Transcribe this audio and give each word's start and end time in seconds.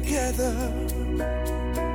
together. 0.00 1.93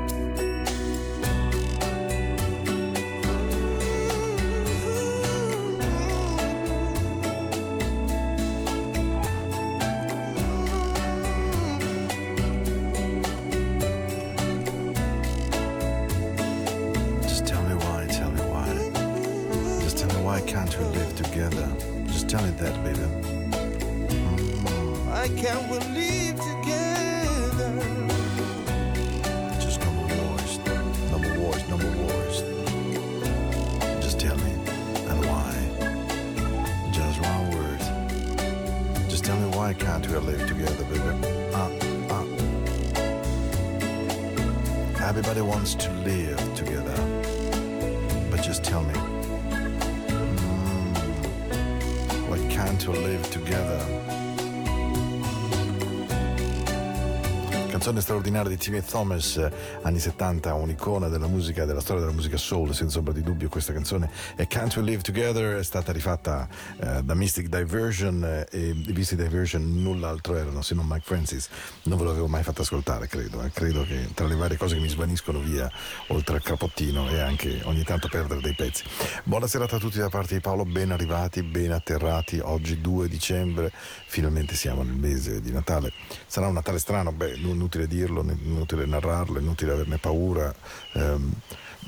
Canzone 58.00 58.02
straordinaria 58.02 58.50
di 58.50 58.58
Timmy 58.58 58.82
Thomas, 58.82 59.50
anni 59.82 60.00
70, 60.00 60.54
un'icona 60.54 61.08
della 61.08 61.28
musica, 61.28 61.66
della 61.66 61.82
storia 61.82 62.02
della 62.02 62.14
musica 62.14 62.38
soul, 62.38 62.74
senza 62.74 63.00
ombra 63.00 63.14
di 63.14 63.22
dubbio. 63.22 63.50
Questa 63.50 63.74
canzone 63.74 64.10
è 64.36 64.48
Can't 64.48 64.76
We 64.78 64.84
Live 64.84 65.02
Together, 65.02 65.58
è 65.58 65.64
stata 65.64 65.92
rifatta 65.92 66.48
eh, 66.80 67.04
da 67.04 67.14
Mystic 67.14 67.48
Diversion 67.48 68.24
eh, 68.24 68.48
e 68.52 68.70
i 68.70 68.94
Mystic 68.94 69.18
Diversion 69.22 69.82
null'altro 69.82 70.36
erano 70.36 70.62
se 70.62 70.76
non 70.76 70.86
Mike 70.88 71.04
Francis. 71.04 71.50
Non 71.84 71.98
ve 71.98 72.06
l'avevo 72.06 72.28
mai 72.28 72.44
fatto 72.44 72.62
ascoltare, 72.62 73.08
credo. 73.08 73.42
Eh. 73.44 73.52
Credo 73.52 73.84
che 73.84 74.10
tra 74.14 74.28
le 74.28 74.36
varie 74.36 74.58
cose 74.58 74.76
che 74.76 74.82
mi 74.82 74.90
svaniscono 74.90 75.40
via, 75.40 75.70
oltre 76.08 76.36
al 76.36 76.44
capottino 76.44 77.10
e 77.10 77.20
anche 77.20 77.62
ogni 77.64 77.84
tanto 77.84 78.08
perdere 78.08 78.42
dei 78.42 78.56
pezzi. 78.56 78.84
Buona 79.24 79.48
serata 79.48 79.76
a 79.76 79.80
tutti 79.80 79.98
da 79.98 80.10
parte 80.10 80.36
di 80.36 80.42
Paolo, 80.42 80.64
ben 80.64 80.92
arrivati, 80.92 81.44
ben 81.44 81.72
atterrati. 81.72 82.40
Oggi 82.42 82.80
2 82.80 83.08
dicembre, 83.10 83.72
finalmente 84.06 84.56
siamo 84.56 84.84
nel 84.84 84.96
mese 84.96 85.42
di 85.42 85.52
Natale. 85.52 85.92
Sarà 86.28 86.48
un 86.48 86.54
Natale 86.54 86.80
strano, 86.80 87.12
beh, 87.12 87.36
inutile 87.36 87.88
dirlo, 87.90 88.22
inutile 88.22 88.86
narrarlo, 88.86 89.40
inutile 89.40 89.74
averne 89.74 89.98
paura. 89.98 90.54
Um, 90.94 91.34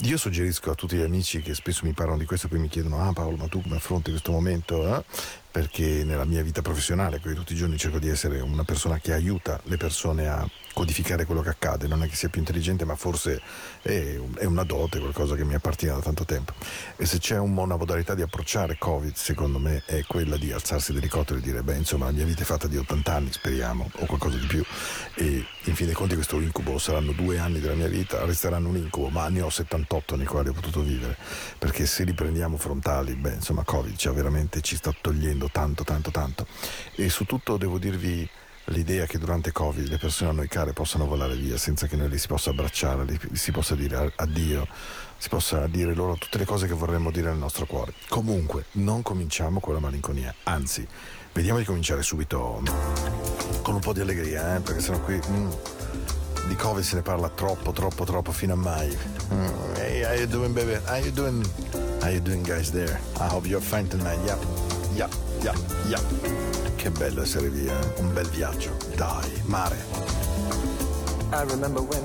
io 0.04 0.18
suggerisco 0.18 0.72
a 0.72 0.76
tutti 0.76 0.96
gli 0.98 1.02
amici 1.02 1.42
che 1.42 1.54
spesso 1.54 1.86
mi 1.86 1.94
parlano 1.94 2.18
di 2.18 2.26
questo 2.26 2.48
e 2.48 2.50
poi 2.50 2.60
mi 2.60 2.68
chiedono: 2.68 3.08
Ah, 3.08 3.14
Paolo, 3.14 3.38
ma 3.38 3.48
tu 3.48 3.62
come 3.62 3.78
affronti 3.78 4.10
questo 4.10 4.32
momento? 4.32 4.98
Eh? 4.98 5.04
Perché 5.52 6.04
nella 6.06 6.26
mia 6.26 6.42
vita 6.42 6.62
professionale, 6.62 7.20
che 7.20 7.34
tutti 7.34 7.54
i 7.54 7.58
giorni 7.58 7.78
cerco 7.78 8.00
di 8.00 8.08
essere 8.08 8.40
una 8.40 8.64
persona 8.64 9.00
che 9.00 9.14
aiuta 9.14 9.60
le 9.66 9.78
persone 9.78 10.28
a 10.28 10.48
codificare 10.74 11.26
quello 11.26 11.42
che 11.42 11.50
accade, 11.50 11.88
non 11.88 12.02
è 12.04 12.08
che 12.08 12.16
sia 12.16 12.30
più 12.30 12.40
intelligente, 12.40 12.86
ma 12.86 12.96
forse 12.96 13.42
è, 13.82 14.18
una 14.42 14.64
dote, 14.64 15.00
qualcosa 15.00 15.36
che 15.36 15.44
mi 15.44 15.54
appartiene 15.54 15.96
da 15.96 16.02
tanto 16.02 16.24
tempo. 16.24 16.54
E 16.96 17.06
se 17.06 17.20
c'è 17.20 17.38
un, 17.38 17.58
una 17.58 17.76
modalità 17.76 18.16
di 18.16 18.22
approcciare 18.22 18.78
Covid, 18.78 19.14
secondo 19.14 19.60
me, 19.60 19.84
è 19.86 20.04
quella 20.08 20.38
di 20.38 20.52
alzarsi 20.52 20.94
d'elicottero 20.94 21.40
e 21.40 21.42
dire, 21.42 21.62
beh, 21.62 21.76
insomma, 21.76 22.06
la 22.06 22.12
mia 22.12 22.26
vita 22.26 22.44
è 22.44 22.46
fatta 22.46 22.68
di 22.68 22.78
80 22.78 23.14
anni, 23.14 23.32
speriamo, 23.32 23.90
o 23.94 24.06
qualcosa 24.06 24.38
di 24.38 24.46
più, 24.46 24.64
e 25.16 25.46
in 25.66 25.76
fin 25.76 25.86
dei 25.86 25.96
conti 25.96 26.16
questo 26.16 26.40
incubo 26.40 26.78
saranno 26.78 27.12
due 27.12 27.38
anni 27.38 27.60
della 27.60 27.76
mia 27.76 27.88
vita, 27.88 28.24
resteranno 28.26 28.70
un 28.70 28.78
incubo, 28.78 29.10
ma 29.10 29.28
ne 29.28 29.42
ho 29.42 29.50
78 29.50 30.16
nei 30.16 30.26
quali 30.26 30.50
ho 30.50 30.54
potuto 30.54 30.82
vivere, 30.82 31.18
perché 31.58 31.86
se 31.86 32.06
li 32.06 32.14
prendiamo 32.14 32.56
frontali, 32.56 33.14
beh, 33.16 33.34
insomma, 33.34 33.64
Covid 33.64 33.96
cioè, 33.98 34.14
veramente 34.14 34.62
ci 34.62 34.76
sta 34.76 34.96
togliendo 35.00 35.41
tanto, 35.48 35.84
tanto, 35.84 36.12
tanto. 36.12 36.48
E 36.96 37.10
su 37.10 37.26
tutto 37.26 37.58
devo 37.58 37.78
dirvi 37.78 38.30
l'idea 38.66 39.06
che 39.06 39.18
durante 39.18 39.52
Covid 39.52 39.88
le 39.88 39.98
persone 39.98 40.30
a 40.30 40.34
noi 40.34 40.48
care 40.48 40.74
possano 40.74 41.06
volare 41.06 41.36
via 41.36 41.58
senza 41.58 41.88
che 41.88 41.96
noi 41.96 42.10
li 42.10 42.18
si 42.18 42.28
possa 42.28 42.52
abbracciare, 42.52 43.04
li, 43.06 43.20
si 43.34 43.52
possa 43.52 43.76
dire 43.76 44.14
addio, 44.16 44.68
si 45.18 45.30
possa 45.30 45.68
dire 45.68 45.94
loro 45.94 46.16
tutte 46.16 46.38
le 46.38 46.46
cose 46.46 46.68
che 46.68 46.74
vorremmo 46.74 47.12
dire 47.12 47.30
nel 47.30 47.38
nostro 47.38 47.66
cuore. 47.66 47.94
Comunque, 48.10 48.66
non 48.74 49.02
cominciamo 49.02 49.60
con 49.60 49.74
la 49.74 49.80
malinconia, 49.80 50.34
anzi, 50.44 50.88
vediamo 51.34 51.60
di 51.60 51.66
cominciare 51.66 52.04
subito 52.04 52.62
con 53.62 53.76
un 53.76 53.80
po' 53.80 53.94
di 53.94 54.02
allegria, 54.02 54.56
eh, 54.56 54.60
perché 54.60 54.82
sennò 54.82 55.00
qui 55.02 55.20
mm, 55.28 55.50
di 56.48 56.56
Covid 56.56 56.84
se 56.84 56.96
ne 56.96 57.02
parla 57.02 57.30
troppo, 57.30 57.72
troppo, 57.72 58.04
troppo 58.06 58.32
fino 58.32 58.54
a 58.54 58.58
mai. 58.58 58.96
Mm, 59.34 59.76
hey, 59.76 60.04
how 60.04 60.14
you 60.14 60.28
doing, 60.28 60.54
baby? 60.54 60.78
How 60.86 60.98
you 60.98 61.12
doing? 61.12 61.46
How 62.02 62.10
you 62.10 62.22
doing, 62.22 62.44
guys 62.44 62.72
there? 62.72 63.00
I 63.20 63.28
hope 63.28 63.48
you're 63.48 63.62
fine 63.62 63.88
tonight. 63.88 64.20
Yeah, 64.26 64.38
yeah, 64.96 65.10
yeah, 65.44 65.56
yeah. 65.88 66.02
Che 66.76 66.90
bello 66.90 67.22
essere 67.22 67.50
via, 67.50 67.78
un 67.98 68.14
bel 68.14 68.28
viaggio. 68.30 68.72
Dai, 68.96 69.42
mare. 69.46 69.78
I 71.32 71.44
remember 71.44 71.82
when, 71.82 72.04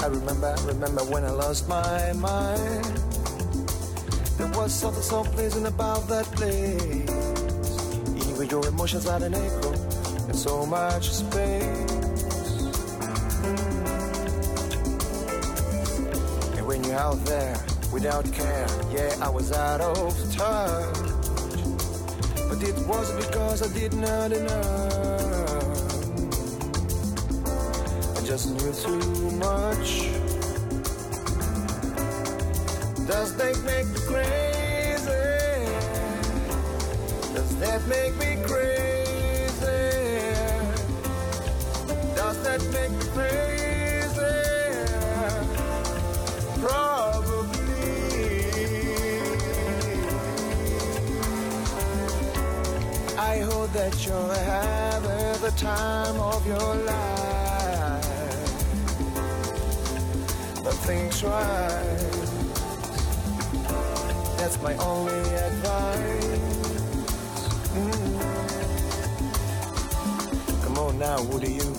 I 0.00 0.06
remember, 0.06 0.54
remember 0.66 1.02
when 1.04 1.24
I 1.24 1.30
lost 1.30 1.68
my 1.68 2.12
mind. 2.12 2.84
There 4.36 4.48
was 4.48 4.72
something 4.72 5.02
so 5.02 5.22
pleasant 5.22 5.66
about 5.66 6.08
that 6.08 6.26
place. 6.32 7.08
Even 8.28 8.48
your 8.48 8.66
emotions 8.66 9.08
had 9.08 9.22
an 9.22 9.34
echo 9.34 9.72
in 10.28 10.34
so 10.34 10.66
much 10.66 11.10
space. 11.10 11.92
And 16.56 16.66
when 16.66 16.84
you're 16.84 16.98
out 16.98 17.24
there 17.24 17.56
without 17.92 18.30
care, 18.32 18.66
yeah, 18.92 19.16
I 19.20 19.28
was 19.28 19.52
out 19.52 19.80
of 19.80 20.14
touch. 20.36 21.13
But 22.54 22.68
it 22.68 22.78
was 22.86 23.10
because 23.26 23.62
I 23.62 23.74
did 23.74 23.94
not 23.94 24.30
enough. 24.30 24.52
I 28.16 28.24
just 28.24 28.48
knew 28.54 28.72
too 28.72 29.30
much. 29.38 30.06
Does 33.08 33.34
that 33.38 33.58
make 33.66 33.88
me 33.88 34.00
crazy? 34.06 35.24
Does 37.34 37.56
that 37.58 37.84
make 37.88 38.14
me 38.22 38.36
crazy? 38.46 39.66
Does 42.14 42.42
that 42.44 42.62
make 42.72 42.92
me 42.92 43.06
crazy? 43.14 43.73
That 53.74 54.06
you're 54.06 54.34
having 54.34 55.40
the 55.42 55.50
time 55.56 56.16
of 56.20 56.46
your 56.46 56.74
life. 56.76 58.04
But 60.62 60.74
things 60.86 61.24
right. 61.24 61.98
That's 64.38 64.62
my 64.62 64.76
only 64.76 65.18
advice. 65.48 66.38
Mm. 67.74 68.22
Come 70.62 70.78
on 70.78 70.98
now, 71.00 71.18
who 71.24 71.40
do 71.40 71.50
you, 71.50 71.74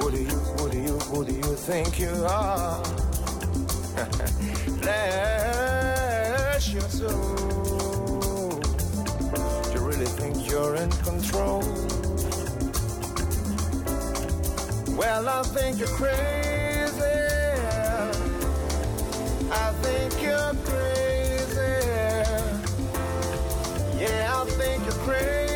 who 0.00 0.10
do 0.10 0.18
you, 0.18 0.38
who 0.58 0.68
do 0.68 0.78
you, 0.78 0.98
who 0.98 1.24
do 1.24 1.32
you 1.32 1.54
think 1.54 2.00
you 2.00 2.26
are? 2.26 2.82
you're 10.70 10.82
in 10.82 10.90
control? 11.02 11.62
Well, 14.96 15.28
I 15.28 15.42
think 15.42 15.78
you're 15.80 15.88
crazy. 15.88 17.02
I 19.50 19.72
think 19.82 20.22
you're 20.22 20.54
crazy. 20.64 21.74
Yeah, 23.98 24.32
I 24.32 24.44
think 24.58 24.84
you're 24.84 25.04
crazy. 25.04 25.49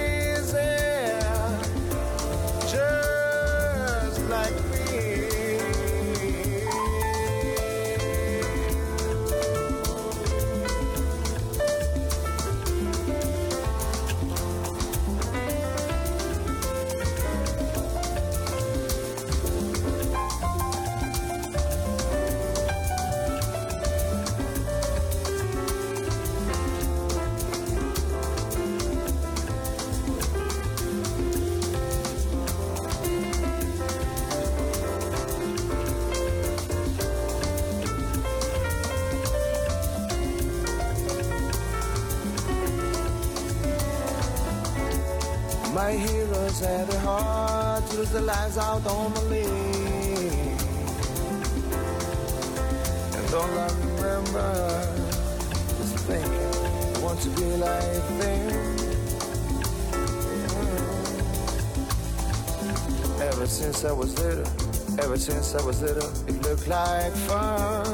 Ever 65.15 65.23
since 65.23 65.55
I 65.55 65.65
was 65.65 65.81
little, 65.81 66.11
it 66.27 66.43
looked 66.43 66.67
like 66.67 67.13
fun. 67.29 67.87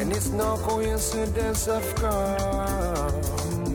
And 0.00 0.12
it's 0.12 0.28
no 0.28 0.58
coincidence 0.58 1.66
I've 1.66 1.94
come 1.94 3.74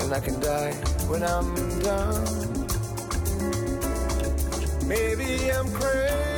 and 0.00 0.14
I 0.14 0.20
can 0.20 0.40
die 0.40 0.72
when 1.10 1.22
I'm 1.22 1.54
done. 1.80 2.24
Maybe 4.86 5.52
I'm 5.52 5.70
crazy. 5.72 6.37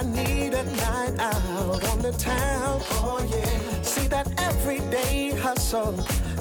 I 0.00 0.02
need 0.02 0.54
a 0.54 0.64
night 0.64 1.18
out 1.18 1.84
on 1.90 1.98
the 1.98 2.12
town. 2.12 2.80
Oh 3.02 3.20
yeah. 3.30 3.82
See 3.82 4.08
that 4.08 4.26
everyday 4.40 5.32
hustle 5.32 5.94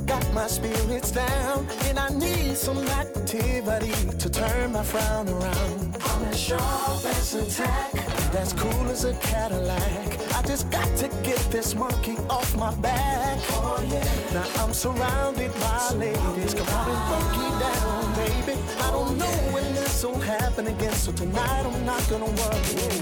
got 0.06 0.26
my 0.34 0.48
spirits 0.48 1.12
down, 1.12 1.68
and 1.84 2.00
I 2.00 2.08
need 2.08 2.56
some 2.56 2.78
activity 2.88 3.92
to 4.18 4.30
turn 4.30 4.72
my 4.72 4.84
frown 4.84 5.28
around. 5.28 5.98
I'm 6.06 6.24
as 6.24 6.40
sharp 6.40 7.04
as 7.04 7.34
a 7.34 7.46
tack, 7.64 7.92
that's 8.32 8.54
cool 8.54 8.88
as 8.88 9.04
a 9.04 9.14
Cadillac. 9.16 10.08
I 10.36 10.42
just 10.44 10.72
got 10.72 10.88
to 10.96 11.10
get 11.22 11.40
this 11.52 11.76
monkey 11.76 12.16
off 12.30 12.56
my 12.56 12.74
back. 12.76 13.40
Oh 13.50 13.86
yeah. 13.92 14.34
Now 14.34 14.64
I'm 14.64 14.74
surrounded 14.74 15.54
by 15.56 15.92
ladies, 15.96 16.54
come 16.54 16.70
on 16.70 16.90
and 16.96 17.04
break 17.10 17.54
down, 17.60 18.16
baby. 18.16 18.62
I 18.80 18.92
don't 18.92 19.18
know 19.18 19.38
when 19.54 19.79
will 20.04 20.20
happen 20.20 20.68
again, 20.68 20.94
so 20.94 21.12
tonight 21.12 21.66
I'm 21.66 21.86
not 21.86 22.08
gonna 22.10 22.26
worry. 22.26 22.34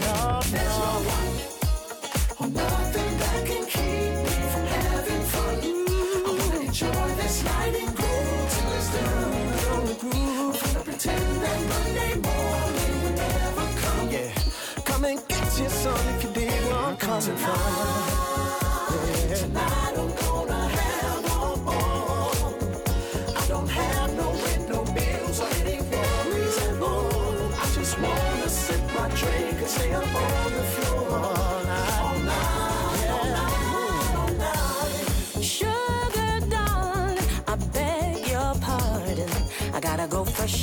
No, 0.01 0.39
There's 0.49 0.77
no 0.79 0.93
one 1.15 1.35
or 2.39 2.47
nothing 2.47 3.17
that 3.19 3.45
can 3.45 3.65
keep 3.65 4.13
me 4.25 4.35
from 4.51 4.65
having 4.65 5.23
fun. 5.33 5.55
I 6.25 6.31
wanna 6.39 6.65
enjoy 6.65 7.07
this 7.21 7.43
night 7.43 7.75
and 7.81 7.95
groove 7.95 8.47
till 8.53 8.71
it's 8.77 8.89
done. 8.93 9.33
I'm 9.69 10.51
gonna 10.51 10.83
pretend 10.83 11.41
that 11.43 11.59
Monday 11.71 12.13
morning 12.27 13.03
will 13.03 13.15
never 13.25 13.67
come. 13.81 14.09
Yeah, 14.09 14.31
come 14.85 15.05
and 15.05 15.27
get 15.27 15.59
your 15.59 15.69
son 15.69 15.99
if 16.15 16.23
you 16.23 16.29
dig 16.31 16.49
where 16.49 16.73
I'm 16.73 16.97
coming 16.97 17.37
from. 17.37 18.16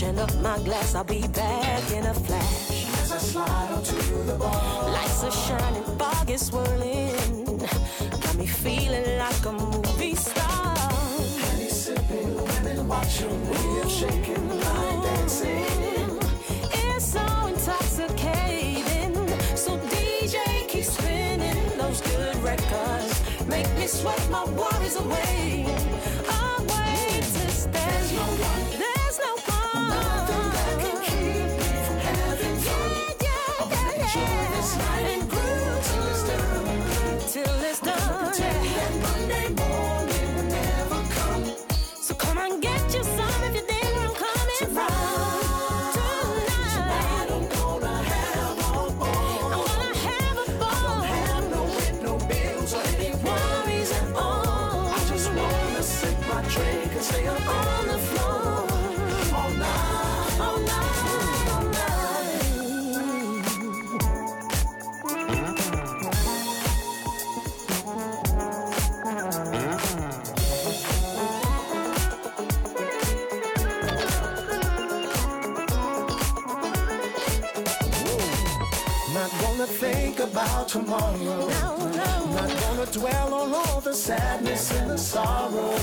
Freshen 0.05 0.19
up 0.19 0.35
my 0.43 0.59
glass. 0.65 0.95
I'll 0.95 1.05
be 1.05 1.27
back 1.29 1.91
in 1.93 2.05
a 2.05 2.15
flash. 2.15 2.87
As 3.01 3.13
I 3.13 3.19
slide 3.19 3.73
onto 3.73 4.25
the 4.25 4.35
bar, 4.35 4.91
Lights 4.91 5.25
are 5.25 5.31
shining, 5.31 5.85
fog 5.99 6.31
is 6.31 6.47
swirling. 6.47 7.59
Got 8.21 8.37
me 8.37 8.47
feeling 8.47 9.19
like 9.19 9.45
a 9.47 9.53
movie 9.53 10.15
star. 10.15 10.77
and 11.51 11.61
he's 11.61 11.85
sipping, 11.85 12.35
women 12.35 12.89
watching 12.89 13.31
I'm 13.81 13.89
shaking, 13.89 14.51
I'm 14.51 15.03
dancing. 15.03 16.19
It's 16.73 17.13
so 17.13 17.25
intoxicating. 17.47 19.15
So 19.57 19.79
DJ 19.79 20.69
keep 20.69 20.85
spinning 20.85 21.79
those 21.79 22.01
good 22.01 22.37
records. 22.37 23.47
Make 23.47 23.71
me 23.79 23.87
sweat 23.87 24.29
my 24.31 24.45
worries. 24.45 24.97
Away 24.97 25.65
dwell 82.95 83.35
on 83.35 83.53
all 83.53 83.81
the 83.81 83.93
sadness 83.93 84.73
and 84.73 84.91
the 84.91 84.97
sorrow. 84.97 85.77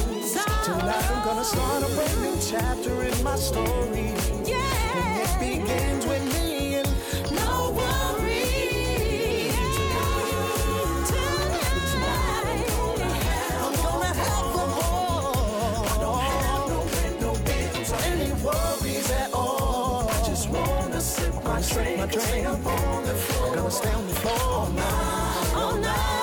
Tonight 0.64 1.12
I'm 1.12 1.26
gonna 1.26 1.44
start 1.44 1.84
a 1.84 1.88
brand 1.94 2.22
new 2.22 2.38
chapter 2.40 3.04
in 3.04 3.24
my 3.24 3.36
story. 3.36 4.14
And 4.48 5.20
it 5.20 5.40
begins 5.40 6.06
with 6.06 6.24
me 6.34 6.76
and 6.76 6.88
No 7.36 7.72
worries. 7.76 9.52
Tonight. 11.12 12.72
I'm 13.60 13.76
gonna 13.84 14.12
have. 14.22 14.56
I 15.84 15.98
don't 16.00 16.20
have 16.22 16.70
no 16.72 16.80
rent, 16.96 17.16
no 17.20 17.32
bills, 17.44 17.92
or 17.92 18.02
any 18.14 18.32
worries 18.42 19.12
at 19.12 19.34
all. 19.34 20.08
I 20.10 20.24
just 20.24 20.48
wanna 20.50 21.02
sip 21.02 21.34
my 21.44 21.62
drink, 21.62 21.98
my 21.98 22.06
drink 22.06 22.48
up 22.48 22.66
on 22.66 23.04
the 23.04 23.16
floor. 23.16 23.50
I'm 23.50 23.56
gonna 23.56 23.72
stay 23.72 23.92
on 23.92 24.08
the 24.08 24.16
floor 24.16 24.40
All 24.40 24.70
night, 24.70 25.54
all 25.56 25.76
night. 25.76 26.21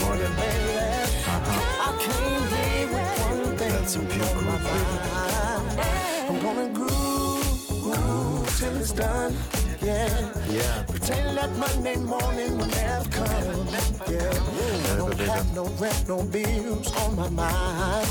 Very 0.00 0.20
important. 0.20 0.36
baby. 0.36 0.78
I 1.26 1.96
came 2.00 2.42
here 2.54 2.86
with 2.88 3.20
one 3.20 3.56
thing 3.56 3.72
That's 3.72 3.92
some 3.92 4.06
pure 4.06 4.26
groove, 4.26 4.62
mind. 4.64 5.80
I'm 6.28 6.40
gonna 6.40 6.68
groove, 6.72 7.68
groove 7.82 8.58
till 8.58 8.76
it's 8.76 8.92
done. 8.92 9.34
Yeah. 9.82 10.32
Yeah. 10.50 10.82
Pretend 10.88 11.36
that 11.38 11.50
Monday 11.56 11.96
morning 11.96 12.58
will 12.58 12.66
never 12.66 13.08
come. 13.10 13.66
Yeah. 14.10 14.92
I 14.92 14.96
don't 14.96 15.18
have 15.20 15.54
no 15.54 15.64
rent, 15.80 16.08
no 16.08 16.22
bills 16.22 16.92
on 16.96 17.16
my 17.16 17.28
mind. 17.30 18.08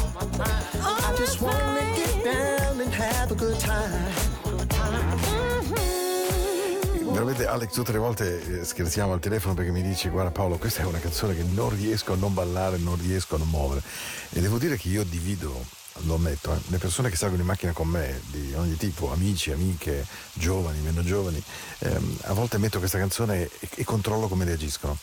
I 0.82 1.16
just 1.18 1.42
wanna 1.42 1.82
get 1.96 2.24
down 2.24 2.82
and 2.82 2.94
have 2.94 3.32
a 3.32 3.36
good 3.36 3.60
time. 3.60 4.37
Veramente 7.18 7.48
Alex 7.48 7.74
tutte 7.74 7.92
le 7.94 7.98
volte 7.98 8.60
eh, 8.60 8.64
scherziamo 8.64 9.12
al 9.12 9.20
telefono 9.20 9.56
perché 9.56 9.72
mi 9.72 9.82
dice 9.82 10.10
guarda 10.10 10.30
Paolo 10.30 10.60
questa 10.60 10.84
è 10.84 10.86
una 10.86 11.00
canzone 11.00 11.36
che 11.36 11.42
non 11.42 11.76
riesco 11.76 12.14
a 12.14 12.16
non 12.16 12.32
ballare, 12.32 12.78
non 12.78 12.96
riesco 12.96 13.34
a 13.34 13.38
non 13.40 13.50
muovere. 13.50 13.82
E 14.30 14.40
devo 14.40 14.60
dire 14.60 14.78
che 14.78 14.88
io 14.90 15.04
divido, 15.04 15.66
lo 16.04 16.14
ammetto, 16.14 16.54
eh, 16.54 16.60
le 16.68 16.78
persone 16.78 17.10
che 17.10 17.16
salgono 17.16 17.42
in 17.42 17.48
macchina 17.48 17.72
con 17.72 17.88
me 17.88 18.22
di 18.28 18.54
ogni 18.54 18.78
tipo, 18.78 19.12
amici, 19.12 19.52
amiche, 19.52 20.06
giovani, 20.34 20.80
meno 20.82 21.02
giovani, 21.02 21.44
ehm, 21.80 22.18
a 22.26 22.34
volte 22.34 22.60
metto 22.60 22.78
questa 22.78 23.00
canzone 23.00 23.50
e, 23.62 23.70
e 23.74 23.84
controllo 23.84 24.28
come 24.28 24.46
reagiscono. 24.46 24.96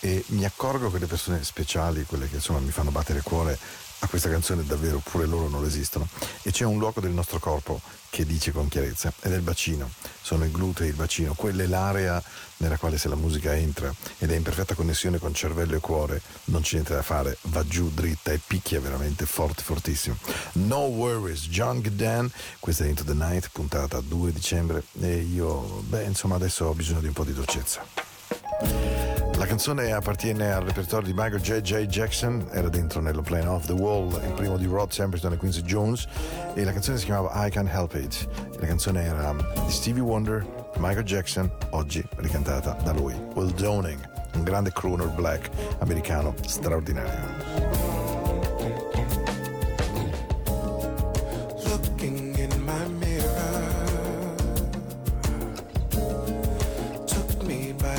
E 0.00 0.22
mi 0.26 0.44
accorgo 0.44 0.90
che 0.90 0.98
le 0.98 1.06
persone 1.06 1.42
speciali, 1.42 2.04
quelle 2.04 2.28
che 2.28 2.34
insomma 2.34 2.58
mi 2.58 2.70
fanno 2.70 2.90
battere 2.90 3.20
il 3.20 3.24
cuore 3.24 3.58
a 4.02 4.08
questa 4.08 4.28
canzone 4.28 4.64
davvero 4.64 4.98
pure 4.98 5.26
loro 5.26 5.48
non 5.48 5.62
resistono 5.62 6.08
e 6.42 6.50
c'è 6.50 6.64
un 6.64 6.78
luogo 6.78 7.00
del 7.00 7.12
nostro 7.12 7.38
corpo 7.38 7.80
che 8.10 8.26
dice 8.26 8.50
con 8.50 8.68
chiarezza 8.68 9.12
ed 9.22 9.32
è 9.32 9.36
il 9.36 9.42
bacino, 9.42 9.90
sono 10.20 10.44
i 10.44 10.50
glutei, 10.50 10.88
il 10.88 10.94
bacino, 10.94 11.34
quella 11.34 11.62
è 11.62 11.66
l'area 11.66 12.22
nella 12.58 12.76
quale 12.76 12.98
se 12.98 13.08
la 13.08 13.14
musica 13.14 13.54
entra 13.56 13.94
ed 14.18 14.30
è 14.30 14.36
in 14.36 14.42
perfetta 14.42 14.74
connessione 14.74 15.18
con 15.18 15.32
cervello 15.32 15.76
e 15.76 15.80
cuore 15.80 16.20
non 16.46 16.62
c'è 16.62 16.74
niente 16.74 16.94
da 16.94 17.02
fare, 17.02 17.38
va 17.42 17.64
giù 17.64 17.90
dritta 17.90 18.32
e 18.32 18.40
picchia 18.44 18.80
veramente 18.80 19.24
forte, 19.24 19.62
fortissimo. 19.62 20.16
No 20.54 20.80
Worries, 20.80 21.46
John 21.48 21.80
Dan, 21.92 22.30
questa 22.58 22.84
è 22.84 22.88
Into 22.88 23.04
the 23.04 23.14
Night, 23.14 23.50
puntata 23.52 24.00
2 24.00 24.32
dicembre 24.32 24.82
e 25.00 25.16
io, 25.18 25.82
beh 25.86 26.04
insomma 26.04 26.34
adesso 26.34 26.66
ho 26.66 26.74
bisogno 26.74 27.00
di 27.00 27.06
un 27.06 27.12
po' 27.14 27.24
di 27.24 27.32
dolcezza. 27.32 29.21
La 29.42 29.48
canzone 29.48 29.90
appartiene 29.90 30.52
al 30.52 30.62
repertorio 30.62 31.04
di 31.04 31.12
Michael 31.12 31.40
J. 31.40 31.62
J. 31.62 31.86
Jackson, 31.86 32.46
era 32.52 32.68
dentro 32.68 33.00
nello 33.00 33.22
Plane 33.22 33.48
Off 33.48 33.66
the 33.66 33.72
Wall, 33.72 34.08
il 34.24 34.32
primo 34.34 34.56
di 34.56 34.66
Rod 34.66 34.92
Samperton 34.92 35.32
e 35.32 35.36
Quincy 35.36 35.62
Jones, 35.62 36.06
e 36.54 36.62
la 36.62 36.70
canzone 36.70 36.96
si 36.96 37.06
chiamava 37.06 37.44
I 37.44 37.50
Can't 37.50 37.68
Help 37.68 37.92
It. 37.94 38.28
La 38.60 38.68
canzone 38.68 39.02
era 39.02 39.34
di 39.34 39.72
Stevie 39.72 40.00
Wonder, 40.00 40.46
Michael 40.76 41.02
Jackson, 41.02 41.50
oggi 41.70 42.06
ricantata 42.18 42.76
da 42.84 42.92
lui, 42.92 43.20
Will 43.34 43.52
Downing, 43.54 43.98
un 44.34 44.44
grande 44.44 44.70
crooner 44.70 45.08
black 45.08 45.50
americano 45.80 46.32
straordinario. 46.46 47.40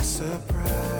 Surprise. 0.01 0.92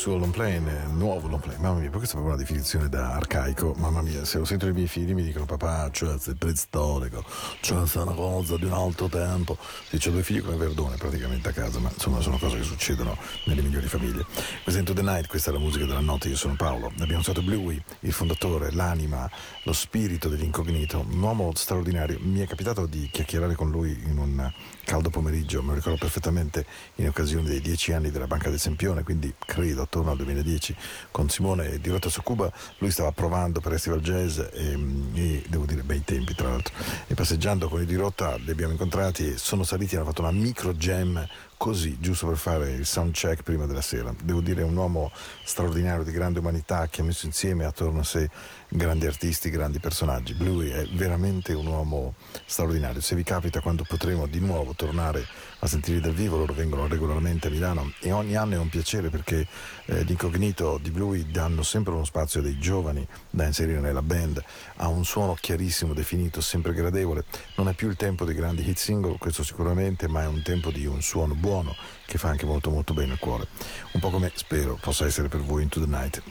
Suo 0.00 0.16
long 0.16 0.32
plane, 0.32 0.86
nuovo 0.94 1.28
long 1.28 1.42
plane, 1.42 1.58
mamma 1.58 1.78
mia, 1.78 1.90
questa 1.90 2.16
è 2.16 2.20
proprio 2.20 2.32
una 2.32 2.42
definizione 2.42 2.88
da 2.88 3.12
arcaico, 3.12 3.74
mamma 3.76 4.00
mia, 4.00 4.24
se 4.24 4.38
lo 4.38 4.46
sento 4.46 4.66
i 4.66 4.72
miei 4.72 4.86
figli 4.86 5.12
mi 5.12 5.22
dicono 5.22 5.44
papà, 5.44 5.90
cioè 5.90 6.18
sei 6.18 6.36
preistorico, 6.36 7.22
cioè 7.60 7.86
sei 7.86 8.00
una 8.00 8.14
cosa 8.14 8.56
di 8.56 8.64
un 8.64 8.72
altro 8.72 9.08
tempo, 9.08 9.58
ho 9.60 10.10
due 10.10 10.22
figli 10.22 10.40
come 10.40 10.56
Verdone 10.56 10.96
praticamente 10.96 11.50
a 11.50 11.52
casa, 11.52 11.80
ma 11.80 11.90
insomma 11.92 12.22
sono 12.22 12.38
cose 12.38 12.56
che 12.56 12.62
succedono 12.62 13.14
nelle 13.44 13.60
migliori 13.60 13.88
famiglie. 13.88 14.24
Into 14.68 14.94
the 14.94 15.02
Night, 15.02 15.26
questa 15.26 15.50
è 15.50 15.52
la 15.52 15.58
musica 15.58 15.84
della 15.84 16.00
notte, 16.00 16.28
io 16.28 16.36
sono 16.36 16.54
Paolo, 16.56 16.90
abbiamo 16.98 17.18
usato 17.18 17.42
Bluey, 17.42 17.78
il 18.00 18.12
fondatore, 18.14 18.72
l'anima, 18.72 19.30
lo 19.64 19.74
spirito 19.74 20.30
dell'incognito, 20.30 21.04
un 21.06 21.20
uomo 21.20 21.52
straordinario, 21.54 22.16
mi 22.22 22.40
è 22.40 22.46
capitato 22.46 22.86
di 22.86 23.06
chiacchierare 23.12 23.54
con 23.54 23.70
lui 23.70 24.00
in 24.06 24.16
un 24.16 24.50
caldo 24.82 25.10
pomeriggio, 25.10 25.60
me 25.60 25.68
lo 25.68 25.74
ricordo 25.74 25.98
perfettamente 25.98 26.64
in 26.94 27.08
occasione 27.08 27.50
dei 27.50 27.60
dieci 27.60 27.92
anni 27.92 28.10
della 28.10 28.26
Banca 28.26 28.48
del 28.48 28.58
Sempione, 28.58 29.02
quindi 29.02 29.34
credo 29.38 29.88
attorno 29.90 30.12
al 30.12 30.16
2010, 30.18 30.76
con 31.10 31.28
Simone 31.28 31.80
di 31.80 31.90
Rotta 31.90 32.08
su 32.08 32.22
Cuba, 32.22 32.50
lui 32.78 32.92
stava 32.92 33.10
provando 33.10 33.60
per 33.60 33.72
Festival 33.72 34.00
Jazz 34.00 34.38
e, 34.38 34.78
e, 35.14 35.44
devo 35.48 35.66
dire 35.66 35.82
bei 35.82 36.02
tempi 36.04 36.32
tra 36.34 36.48
l'altro, 36.48 36.72
e 37.08 37.14
passeggiando 37.14 37.68
con 37.68 37.82
i 37.82 37.84
di 37.84 37.96
Rotta 37.96 38.36
li 38.36 38.52
abbiamo 38.52 38.72
incontrati 38.72 39.32
e 39.32 39.36
sono 39.36 39.64
saliti 39.64 39.94
e 39.94 39.98
hanno 39.98 40.06
fatto 40.06 40.22
una 40.22 40.30
micro 40.30 40.72
jam 40.74 41.26
così, 41.56 41.98
giusto 42.00 42.26
per 42.26 42.36
fare 42.36 42.70
il 42.70 42.86
sound 42.86 43.12
check 43.12 43.42
prima 43.42 43.66
della 43.66 43.82
sera. 43.82 44.14
Devo 44.22 44.40
dire 44.40 44.62
un 44.62 44.74
uomo 44.76 45.10
straordinario 45.44 46.04
di 46.04 46.12
grande 46.12 46.38
umanità 46.38 46.86
che 46.88 47.02
ha 47.02 47.04
messo 47.04 47.26
insieme 47.26 47.64
attorno 47.64 48.00
a 48.00 48.04
sé 48.04 48.30
grandi 48.72 49.06
artisti, 49.06 49.50
grandi 49.50 49.80
personaggi. 49.80 50.32
Bluey 50.34 50.70
è 50.70 50.86
veramente 50.92 51.52
un 51.52 51.66
uomo 51.66 52.14
straordinario. 52.46 53.00
Se 53.00 53.16
vi 53.16 53.24
capita 53.24 53.60
quando 53.60 53.84
potremo 53.86 54.26
di 54.26 54.38
nuovo 54.38 54.74
tornare 54.74 55.26
a 55.58 55.66
sentirli 55.66 56.00
dal 56.00 56.14
vivo, 56.14 56.36
loro 56.36 56.52
vengono 56.52 56.86
regolarmente 56.86 57.48
a 57.48 57.50
Milano 57.50 57.92
e 57.98 58.12
ogni 58.12 58.36
anno 58.36 58.54
è 58.54 58.58
un 58.58 58.68
piacere 58.68 59.10
perché 59.10 59.46
eh, 59.86 60.04
l'incognito 60.04 60.78
di 60.80 60.90
Bluey 60.90 61.30
danno 61.30 61.64
sempre 61.64 61.92
uno 61.92 62.04
spazio 62.04 62.40
dei 62.40 62.58
giovani 62.58 63.06
da 63.28 63.44
inserire 63.44 63.80
nella 63.80 64.02
band, 64.02 64.42
ha 64.76 64.86
un 64.86 65.04
suono 65.04 65.34
chiarissimo, 65.34 65.92
definito, 65.92 66.40
sempre 66.40 66.72
gradevole. 66.72 67.24
Non 67.56 67.68
è 67.68 67.74
più 67.74 67.88
il 67.88 67.96
tempo 67.96 68.24
dei 68.24 68.36
grandi 68.36 68.66
hit 68.66 68.78
single, 68.78 69.18
questo 69.18 69.42
sicuramente, 69.42 70.06
ma 70.06 70.22
è 70.22 70.26
un 70.26 70.42
tempo 70.42 70.70
di 70.70 70.86
un 70.86 71.02
suono 71.02 71.34
buono 71.34 71.74
che 72.06 72.18
fa 72.18 72.28
anche 72.28 72.46
molto 72.46 72.70
molto 72.70 72.94
bene 72.94 73.12
al 73.12 73.18
cuore. 73.18 73.48
Un 73.92 74.00
po' 74.00 74.10
come 74.10 74.30
spero 74.34 74.78
possa 74.80 75.06
essere 75.06 75.28
per 75.28 75.40
voi 75.40 75.64
Into 75.64 75.80
the 75.80 75.86
Night. 75.86 76.22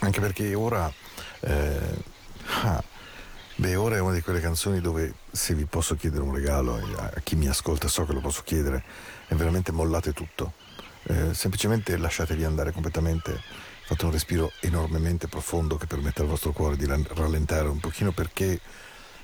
Anche 0.00 0.20
perché 0.20 0.54
ora 0.54 0.92
eh, 1.42 2.04
ah, 2.62 2.82
beh, 3.56 3.74
ora 3.74 3.96
è 3.96 4.00
una 4.00 4.12
di 4.12 4.22
quelle 4.22 4.40
canzoni 4.40 4.80
dove 4.80 5.14
se 5.30 5.54
vi 5.54 5.64
posso 5.64 5.96
chiedere 5.96 6.22
un 6.22 6.34
regalo 6.34 6.76
a 6.96 7.20
chi 7.22 7.34
mi 7.36 7.48
ascolta, 7.48 7.88
so 7.88 8.04
che 8.04 8.12
lo 8.12 8.20
posso 8.20 8.42
chiedere, 8.44 8.82
è 9.26 9.34
veramente 9.34 9.72
mollate 9.72 10.12
tutto. 10.12 10.52
Eh, 11.04 11.34
semplicemente 11.34 11.96
lasciatevi 11.96 12.44
andare 12.44 12.70
completamente, 12.70 13.40
fate 13.86 14.04
un 14.04 14.12
respiro 14.12 14.52
enormemente 14.60 15.26
profondo 15.26 15.76
che 15.76 15.86
permette 15.86 16.22
al 16.22 16.28
vostro 16.28 16.52
cuore 16.52 16.76
di 16.76 16.86
rallentare 16.86 17.68
un 17.68 17.80
pochino 17.80 18.12
perché, 18.12 18.60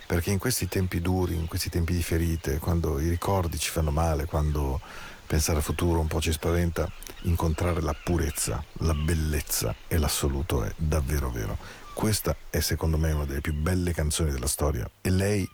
perché 0.07 0.31
in 0.31 0.39
questi 0.39 0.67
tempi 0.67 1.01
duri, 1.01 1.35
in 1.35 1.47
questi 1.47 1.71
tempi 1.71 1.93
di 1.93 2.03
ferite, 2.03 2.59
quando 2.59 2.99
i 2.99 3.09
ricordi 3.09 3.59
ci 3.59 3.71
fanno 3.71 3.93
male, 3.93 4.25
quando 4.25 4.81
pensare 5.25 5.59
al 5.59 5.63
futuro 5.63 6.01
un 6.01 6.09
po' 6.09 6.21
ci 6.21 6.33
spaventa, 6.33 6.91
incontrare 7.23 7.81
la 7.81 7.95
purezza, 7.95 8.65
la 8.79 8.95
bellezza 8.95 9.75
e 9.87 9.99
l'assoluto 9.99 10.65
è 10.65 10.73
davvero 10.77 11.31
vero. 11.31 11.87
Questa 11.99 12.37
è 12.49 12.61
secondo 12.61 12.97
me 12.97 13.11
una 13.11 13.25
delle 13.25 13.41
più 13.41 13.53
belle 13.53 13.93
canzoni 13.93 14.31
della 14.31 14.47
storia 14.47 14.89
e 15.01 15.11
lei 15.11 15.45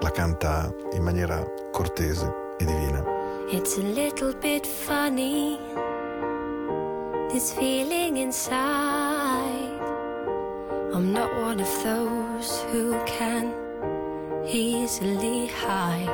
la 0.00 0.10
canta 0.10 0.74
in 0.94 1.02
maniera 1.02 1.44
cortese 1.70 2.54
e 2.58 2.64
divina. 2.64 3.04
It's 3.50 3.76
a 3.76 3.82
little 3.82 4.34
bit 4.40 4.66
funny 4.66 5.58
this 7.28 7.52
feeling 7.52 8.16
inside. 8.16 9.78
I'm 10.94 11.12
not 11.12 11.30
one 11.42 11.60
of 11.60 11.82
those 11.82 12.64
who 12.72 12.96
can 13.04 13.52
easily 14.46 15.48
hide. 15.48 16.08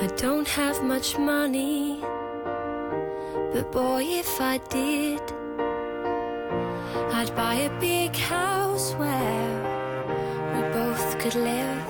I 0.00 0.06
don't 0.16 0.48
have 0.48 0.82
much 0.82 1.18
money, 1.18 2.00
but 3.52 3.70
boy, 3.70 4.02
if 4.02 4.40
I 4.40 4.58
did. 4.70 5.39
I'd 7.12 7.34
buy 7.36 7.54
a 7.54 7.80
big 7.80 8.14
house 8.16 8.94
where 8.94 9.50
we 10.54 10.60
both 10.72 11.18
could 11.18 11.34
live. 11.34 11.86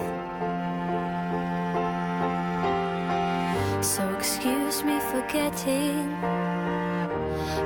So 3.85 4.03
excuse 4.15 4.83
me 4.83 4.99
for 5.11 5.21
getting, 5.29 6.17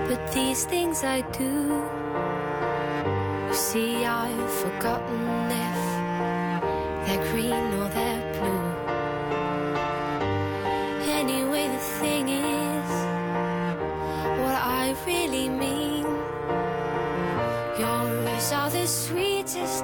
but 0.08 0.20
these 0.32 0.64
things 0.64 1.04
I 1.04 1.20
do. 1.42 1.82
You 3.48 3.54
see, 3.54 4.04
I've 4.04 4.50
forgotten 4.64 5.50
if 5.68 5.82
they're 7.06 7.24
green 7.30 7.66
or 7.80 7.88
they're 7.88 8.23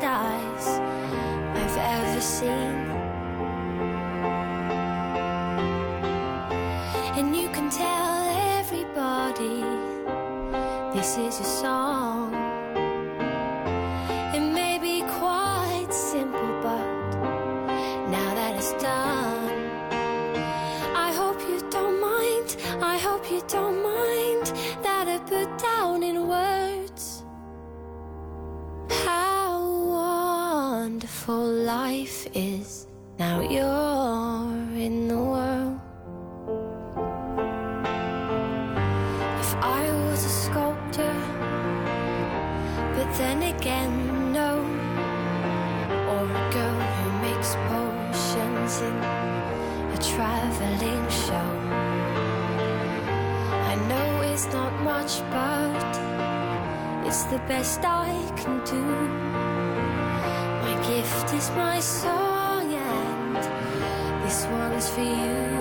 eyes 0.02 0.66
I've 1.60 1.76
ever 1.76 2.20
seen. 2.20 2.90
And 7.18 7.36
you 7.36 7.48
can 7.48 7.70
tell 7.70 8.28
everybody 8.58 9.62
this 10.94 11.16
is 11.16 11.40
a 11.40 11.44
song. 11.44 12.09
Wonderful 31.30 31.64
life 31.64 32.26
is. 32.34 32.86
Now 33.18 33.40
you're 33.40 34.78
in 34.86 35.08
the 35.08 35.16
world. 35.16 35.80
If 39.40 39.54
I 39.56 39.82
was 40.06 40.24
a 40.24 40.34
sculptor, 40.44 41.16
but 42.96 43.08
then 43.18 43.42
again, 43.54 44.32
no. 44.32 44.52
Or 46.12 46.24
a 46.24 46.46
girl 46.56 46.80
who 46.96 47.08
makes 47.26 47.50
potions 47.68 48.80
in 48.88 48.96
a 49.96 49.98
traveling 50.10 51.06
show. 51.24 51.50
I 53.72 53.74
know 53.88 54.32
it's 54.32 54.46
not 54.46 54.72
much, 54.82 55.12
but 55.36 55.90
it's 57.06 57.24
the 57.24 57.38
best 57.48 57.80
I 57.84 58.10
can 58.36 58.64
do. 58.64 59.29
Is 61.40 61.50
my 61.52 61.80
song, 61.80 62.70
and 62.70 63.34
this 64.22 64.44
one's 64.44 64.90
for 64.90 65.00
you. 65.00 65.59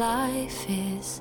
Life 0.00 0.64
is. 0.70 1.20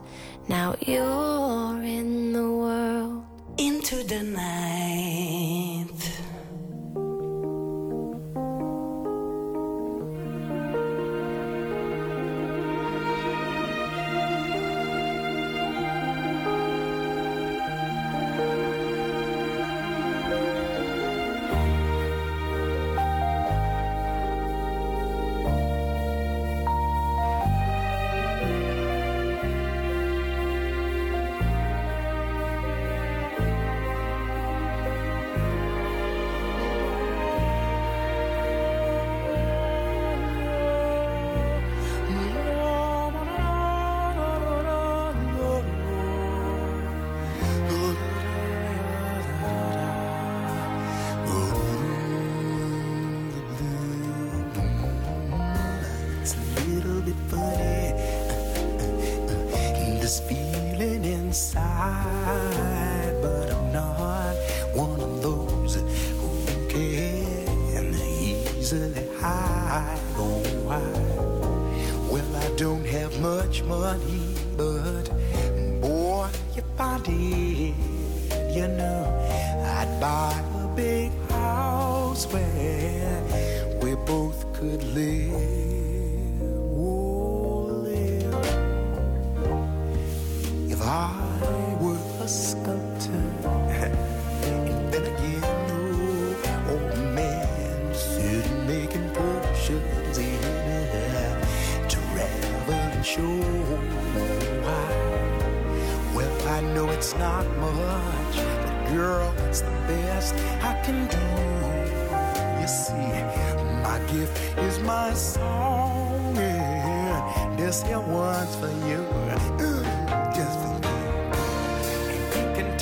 Much 73.49 73.63
money, 73.63 74.29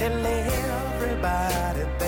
tell 0.08 0.26
everybody 0.26 2.07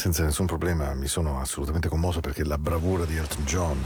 senza 0.00 0.24
nessun 0.24 0.46
problema, 0.46 0.94
mi 0.94 1.08
sono 1.08 1.42
assolutamente 1.42 1.90
commosso 1.90 2.20
perché 2.20 2.42
la 2.42 2.56
bravura 2.56 3.04
di 3.04 3.18
Elton 3.18 3.44
John 3.44 3.78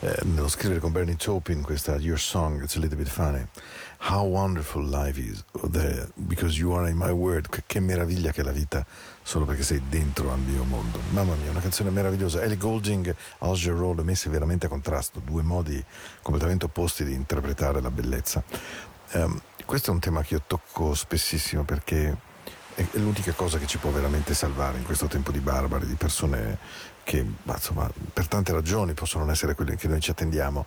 eh, 0.00 0.18
nello 0.24 0.48
scrivere 0.48 0.80
con 0.80 0.90
Bernie 0.90 1.14
Taupin 1.14 1.62
questa 1.62 1.94
Your 1.94 2.18
Song, 2.18 2.60
It's 2.60 2.74
a 2.74 2.80
Little 2.80 2.96
Bit 2.96 3.06
Funny. 3.06 3.46
How 4.08 4.26
wonderful 4.26 4.84
life 4.84 5.20
is 5.20 5.44
the, 5.70 6.08
because 6.14 6.58
you 6.58 6.72
are 6.72 6.90
in 6.90 6.96
my 6.96 7.12
world. 7.12 7.48
Che, 7.48 7.62
che 7.66 7.78
meraviglia 7.78 8.32
che 8.32 8.40
è 8.40 8.44
la 8.44 8.50
vita 8.50 8.84
solo 9.22 9.44
perché 9.44 9.62
sei 9.62 9.80
dentro 9.88 10.32
al 10.32 10.40
mio 10.40 10.64
mondo. 10.64 10.98
Mamma 11.10 11.36
mia, 11.36 11.52
una 11.52 11.60
canzone 11.60 11.90
meravigliosa. 11.90 12.42
Ellie 12.42 12.56
Golding, 12.56 13.14
Osger 13.38 13.74
Roll, 13.74 14.00
messe 14.00 14.28
veramente 14.28 14.66
a 14.66 14.68
contrasto, 14.68 15.20
due 15.24 15.42
modi 15.42 15.80
completamente 16.20 16.64
opposti 16.64 17.04
di 17.04 17.14
interpretare 17.14 17.80
la 17.80 17.92
bellezza. 17.92 18.42
Um, 19.12 19.40
questo 19.64 19.92
è 19.92 19.94
un 19.94 20.00
tema 20.00 20.22
che 20.22 20.34
io 20.34 20.42
tocco 20.44 20.94
spessissimo 20.94 21.62
perché 21.62 22.28
è 22.74 22.86
l'unica 22.92 23.32
cosa 23.32 23.58
che 23.58 23.66
ci 23.66 23.78
può 23.78 23.90
veramente 23.90 24.34
salvare 24.34 24.78
in 24.78 24.84
questo 24.84 25.06
tempo 25.06 25.30
di 25.30 25.40
barbari, 25.40 25.86
di 25.86 25.94
persone 25.94 26.58
che 27.02 27.24
insomma, 27.42 27.90
per 28.12 28.28
tante 28.28 28.52
ragioni 28.52 28.94
possono 28.94 29.24
non 29.24 29.32
essere 29.32 29.54
quelle 29.54 29.76
che 29.76 29.88
noi 29.88 30.00
ci 30.00 30.10
attendiamo. 30.10 30.64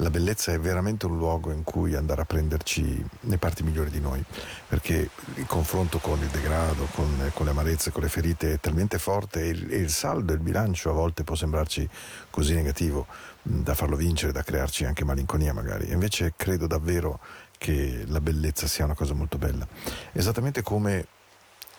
La 0.00 0.10
bellezza 0.10 0.52
è 0.52 0.58
veramente 0.58 1.06
un 1.06 1.16
luogo 1.16 1.50
in 1.52 1.62
cui 1.62 1.94
andare 1.94 2.20
a 2.20 2.26
prenderci 2.26 3.02
le 3.20 3.38
parti 3.38 3.62
migliori 3.62 3.88
di 3.88 4.00
noi, 4.00 4.22
perché 4.68 5.08
il 5.36 5.46
confronto 5.46 5.98
con 5.98 6.20
il 6.20 6.26
degrado, 6.26 6.86
con, 6.94 7.30
con 7.32 7.46
le 7.46 7.52
amarezze, 7.52 7.92
con 7.92 8.02
le 8.02 8.10
ferite 8.10 8.54
è 8.54 8.60
talmente 8.60 8.98
forte 8.98 9.44
e 9.44 9.48
il, 9.48 9.72
e 9.72 9.78
il 9.78 9.88
saldo, 9.88 10.34
il 10.34 10.40
bilancio 10.40 10.90
a 10.90 10.92
volte 10.92 11.24
può 11.24 11.34
sembrarci 11.34 11.88
così 12.28 12.52
negativo 12.52 13.06
da 13.40 13.74
farlo 13.74 13.96
vincere, 13.96 14.32
da 14.32 14.42
crearci 14.42 14.84
anche 14.84 15.04
malinconia 15.04 15.54
magari. 15.54 15.90
Invece 15.90 16.34
credo 16.36 16.66
davvero 16.66 17.20
che 17.56 18.04
la 18.08 18.20
bellezza 18.20 18.66
sia 18.66 18.84
una 18.84 18.94
cosa 18.94 19.14
molto 19.14 19.38
bella. 19.38 19.66
Esattamente 20.12 20.60
come 20.60 21.06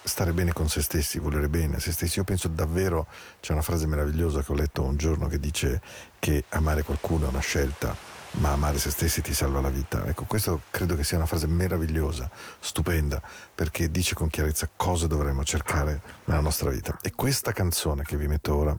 stare 0.07 0.31
bene 0.31 0.53
con 0.53 0.69
se 0.69 0.81
stessi, 0.81 1.19
volere 1.19 1.49
bene 1.49 1.79
se 1.79 1.91
stessi. 1.91 2.17
Io 2.17 2.23
penso 2.23 2.47
davvero, 2.47 3.07
c'è 3.39 3.53
una 3.53 3.61
frase 3.61 3.85
meravigliosa 3.85 4.41
che 4.41 4.51
ho 4.51 4.55
letto 4.55 4.83
un 4.83 4.97
giorno 4.97 5.27
che 5.27 5.39
dice 5.39 5.81
che 6.19 6.45
amare 6.49 6.83
qualcuno 6.83 7.25
è 7.25 7.29
una 7.29 7.39
scelta, 7.39 7.95
ma 8.31 8.51
amare 8.51 8.79
se 8.79 8.89
stessi 8.89 9.21
ti 9.21 9.33
salva 9.33 9.61
la 9.61 9.69
vita. 9.69 10.05
Ecco, 10.05 10.23
questo 10.25 10.61
credo 10.69 10.95
che 10.95 11.03
sia 11.03 11.17
una 11.17 11.25
frase 11.25 11.47
meravigliosa, 11.47 12.29
stupenda, 12.59 13.21
perché 13.53 13.91
dice 13.91 14.15
con 14.15 14.29
chiarezza 14.29 14.69
cosa 14.75 15.07
dovremmo 15.07 15.43
cercare 15.43 16.01
nella 16.25 16.41
nostra 16.41 16.69
vita. 16.69 16.97
E 17.01 17.11
questa 17.13 17.51
canzone 17.51 18.03
che 18.03 18.17
vi 18.17 18.27
metto 18.27 18.55
ora 18.55 18.77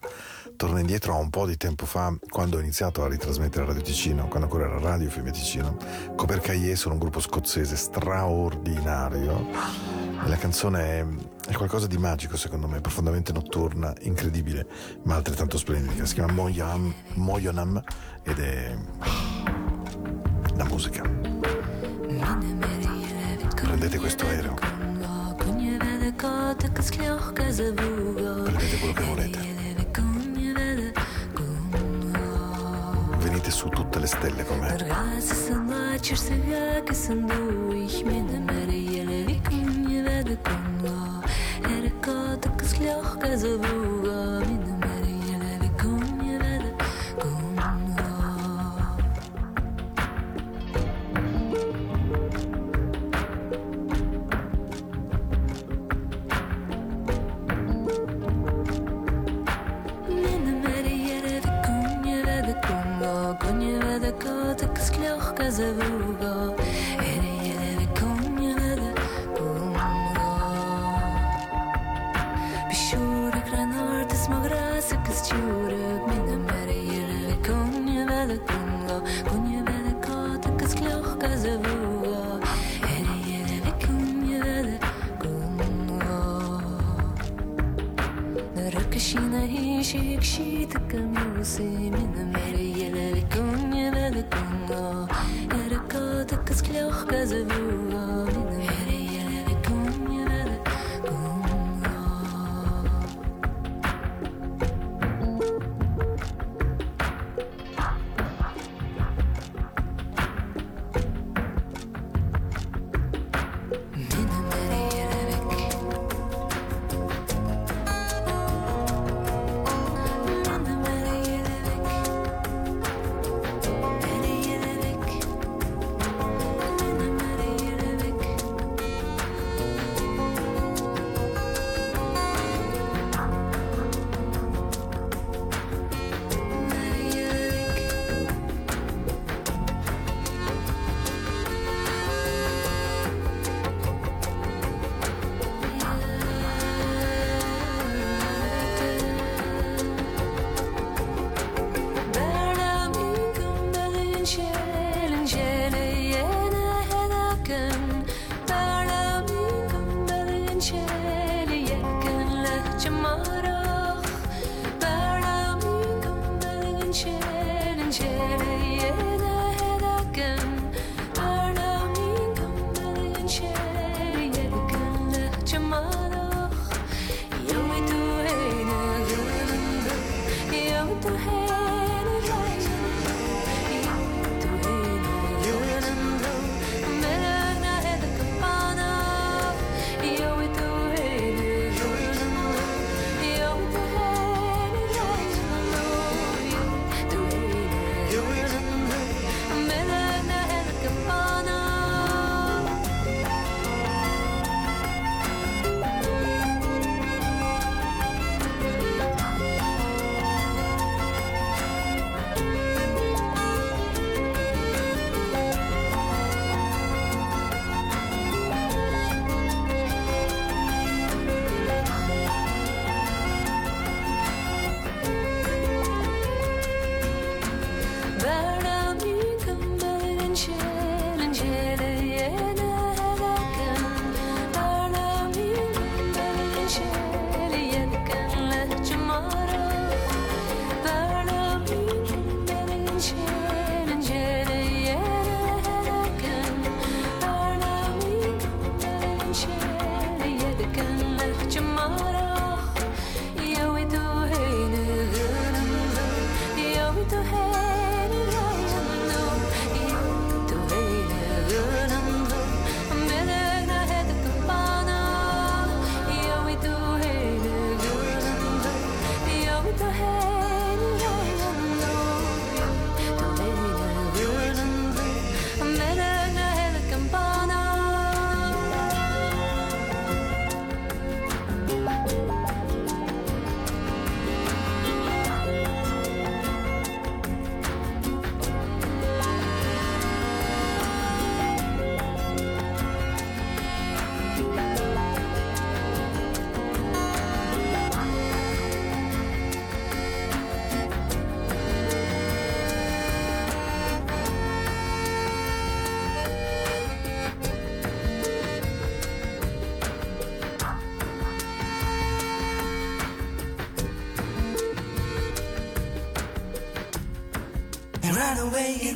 torna 0.59 0.81
indietro 0.81 1.15
a 1.15 1.19
un 1.19 1.31
po' 1.31 1.47
di 1.47 1.57
tempo 1.57 1.87
fa, 1.87 2.13
quando 2.29 2.57
ho 2.57 2.61
iniziato 2.61 3.05
a 3.05 3.09
ritrasmettere 3.09 3.65
Radio 3.65 3.81
Ticino, 3.81 4.27
quando 4.27 4.47
ancora 4.47 4.65
era 4.65 4.81
Radio 4.81 5.09
Fiume 5.09 5.31
Ticino. 5.31 5.77
Copercaie 6.17 6.75
sono 6.75 6.95
un 6.95 7.01
gruppo 7.01 7.21
scozzese 7.21 7.77
straordinario 7.77 9.47
la 10.27 10.37
canzone 10.37 10.81
è, 10.83 11.07
è, 11.51 11.55
qualcosa 11.55 11.87
di 11.87 11.97
magico, 11.97 12.37
secondo 12.37 12.67
me, 12.67 12.81
profondamente 12.81 13.33
notturna, 13.33 13.95
incredibile, 14.01 14.67
ma 15.05 15.15
altrettanto 15.15 15.57
splendida. 15.59 16.05
Si 16.05 16.15
chiama 16.15 16.33
Moyam, 16.33 16.93
Moyonam 17.15 17.81
ed 18.25 18.39
è 18.41 18.77
la 20.57 20.65
musica. 20.65 21.03
Prendete 23.55 23.99
questo 23.99 24.27
aereo. 24.27 24.55
Prendete 28.43 28.79
quello 28.79 28.93
che 28.93 29.05
volete. 29.05 29.58
Venite 33.19 33.51
su 33.51 33.69
tutte 33.69 33.99
le 33.99 34.07
stelle 34.07 34.45
con 34.45 34.59
me. 34.59 34.77
Kongo 40.43 41.23
Er 41.65 41.91
kota 42.01 42.51
ksljoch 42.57 43.19
as 65.49 65.61
a 65.61 65.73
Google. 65.73 66.58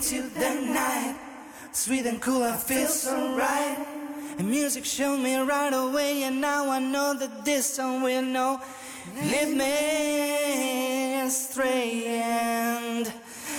Into 0.03 0.29
the 0.35 0.55
night. 0.73 1.15
Sweet 1.71 2.07
and 2.07 2.21
cool, 2.21 2.43
I 2.43 2.57
feel 2.57 2.89
so 2.89 3.37
right. 3.37 3.87
And 4.37 4.51
music 4.51 4.85
showed 4.85 5.19
me 5.19 5.37
right 5.37 5.73
away, 5.73 6.25
and 6.25 6.41
now 6.41 6.69
I 6.71 6.81
know 6.81 7.15
that 7.15 7.45
this 7.45 7.75
song 7.77 8.03
will 8.03 8.23
know. 8.23 8.61
Lead 9.15 9.57
me 9.57 11.21
astray, 11.21 12.07
and 12.07 13.13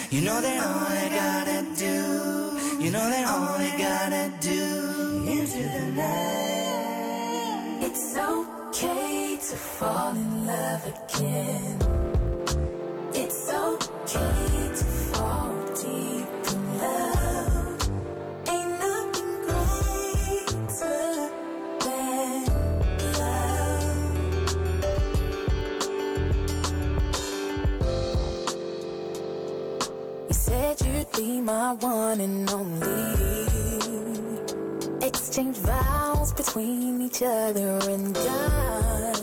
you 0.09 0.21
know 0.21 0.41
that 0.41 0.63
all 0.67 0.87
I 1.03 1.07
gotta 1.23 1.63
do, 1.77 2.83
you 2.83 2.91
know 2.91 3.07
that 3.13 3.25
all 3.25 3.55
I 3.55 3.71
gotta 3.77 4.31
do 4.41 5.25
into 5.25 5.63
the 5.75 5.85
night. 5.95 7.87
It's 7.87 8.17
okay 8.17 9.37
to 9.37 9.55
fall 9.55 10.11
in 10.11 10.45
love 10.45 10.85
again. 10.87 11.82
My 31.43 31.73
one 31.73 32.21
and 32.21 32.49
only. 32.49 33.47
Exchange 35.05 35.57
vows 35.57 36.31
between 36.33 37.01
each 37.01 37.21
other 37.21 37.79
and 37.89 38.15
God. 38.15 39.17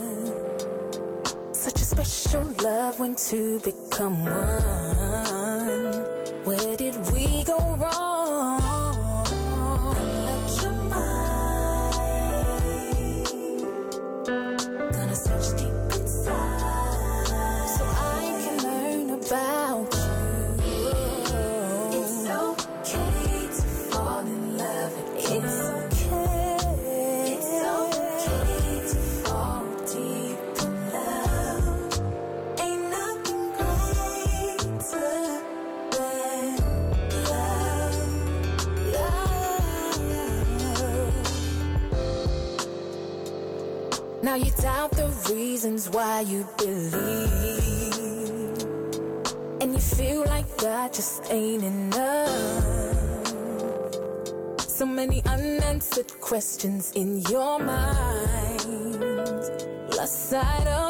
Such 1.51 1.81
a 1.81 1.85
special 1.85 2.43
love 2.61 2.99
when 2.99 3.15
two 3.15 3.59
become 3.61 4.23
one. 4.25 6.05
Where 6.43 6.77
did 6.77 6.95
we 7.11 7.43
go 7.43 7.57
wrong? 7.79 8.10
Reasons 45.29 45.89
why 45.89 46.21
you 46.21 46.47
believe. 46.57 47.01
And 49.61 49.73
you 49.73 49.79
feel 49.79 50.25
like 50.25 50.45
God 50.57 50.93
just 50.93 51.23
ain't 51.31 51.63
enough. 51.63 53.27
So 54.59 54.85
many 54.85 55.21
unanswered 55.25 56.19
questions 56.19 56.91
in 56.93 57.21
your 57.21 57.59
mind. 57.59 58.65
Lost 59.95 60.29
sight 60.29 60.67
of 60.67 60.80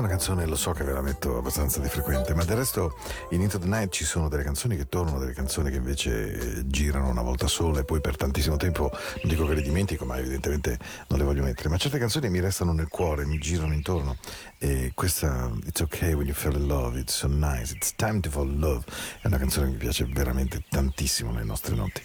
È 0.00 0.02
una 0.02 0.12
canzone, 0.12 0.46
lo 0.46 0.56
so 0.56 0.70
che 0.72 0.82
ve 0.82 0.92
la 0.92 1.02
metto 1.02 1.36
abbastanza 1.36 1.78
di 1.78 1.88
frequente, 1.90 2.32
ma 2.32 2.42
del 2.42 2.56
resto 2.56 2.96
in 3.32 3.42
Into 3.42 3.58
the 3.58 3.66
Night 3.66 3.92
ci 3.92 4.06
sono 4.06 4.30
delle 4.30 4.42
canzoni 4.42 4.74
che 4.74 4.88
tornano, 4.88 5.18
delle 5.18 5.34
canzoni 5.34 5.68
che 5.68 5.76
invece 5.76 6.60
eh, 6.60 6.66
girano 6.66 7.10
una 7.10 7.20
volta 7.20 7.46
sola 7.46 7.80
e 7.80 7.84
poi 7.84 8.00
per 8.00 8.16
tantissimo 8.16 8.56
tempo, 8.56 8.90
non 8.90 9.30
dico 9.30 9.46
che 9.46 9.52
le 9.52 9.60
dimentico, 9.60 10.06
ma 10.06 10.16
evidentemente 10.16 10.78
non 11.08 11.18
le 11.18 11.26
voglio 11.26 11.42
mettere. 11.42 11.68
Ma 11.68 11.76
certe 11.76 11.98
canzoni 11.98 12.30
mi 12.30 12.40
restano 12.40 12.72
nel 12.72 12.88
cuore, 12.88 13.26
mi 13.26 13.36
girano 13.36 13.74
intorno. 13.74 14.16
E 14.56 14.92
questa, 14.94 15.50
It's 15.66 15.82
okay 15.82 16.14
when 16.14 16.26
you 16.26 16.34
fall 16.34 16.54
in 16.54 16.66
love, 16.66 16.98
it's 16.98 17.14
so 17.14 17.28
nice, 17.28 17.74
it's 17.74 17.94
time 17.94 18.20
to 18.20 18.30
fall 18.30 18.48
in 18.48 18.58
love, 18.58 18.86
è 19.20 19.26
una 19.26 19.36
canzone 19.36 19.66
che 19.66 19.72
mi 19.72 19.78
piace 19.78 20.06
veramente 20.06 20.64
tantissimo 20.66 21.30
nelle 21.30 21.44
nostre 21.44 21.74
notti. 21.74 22.00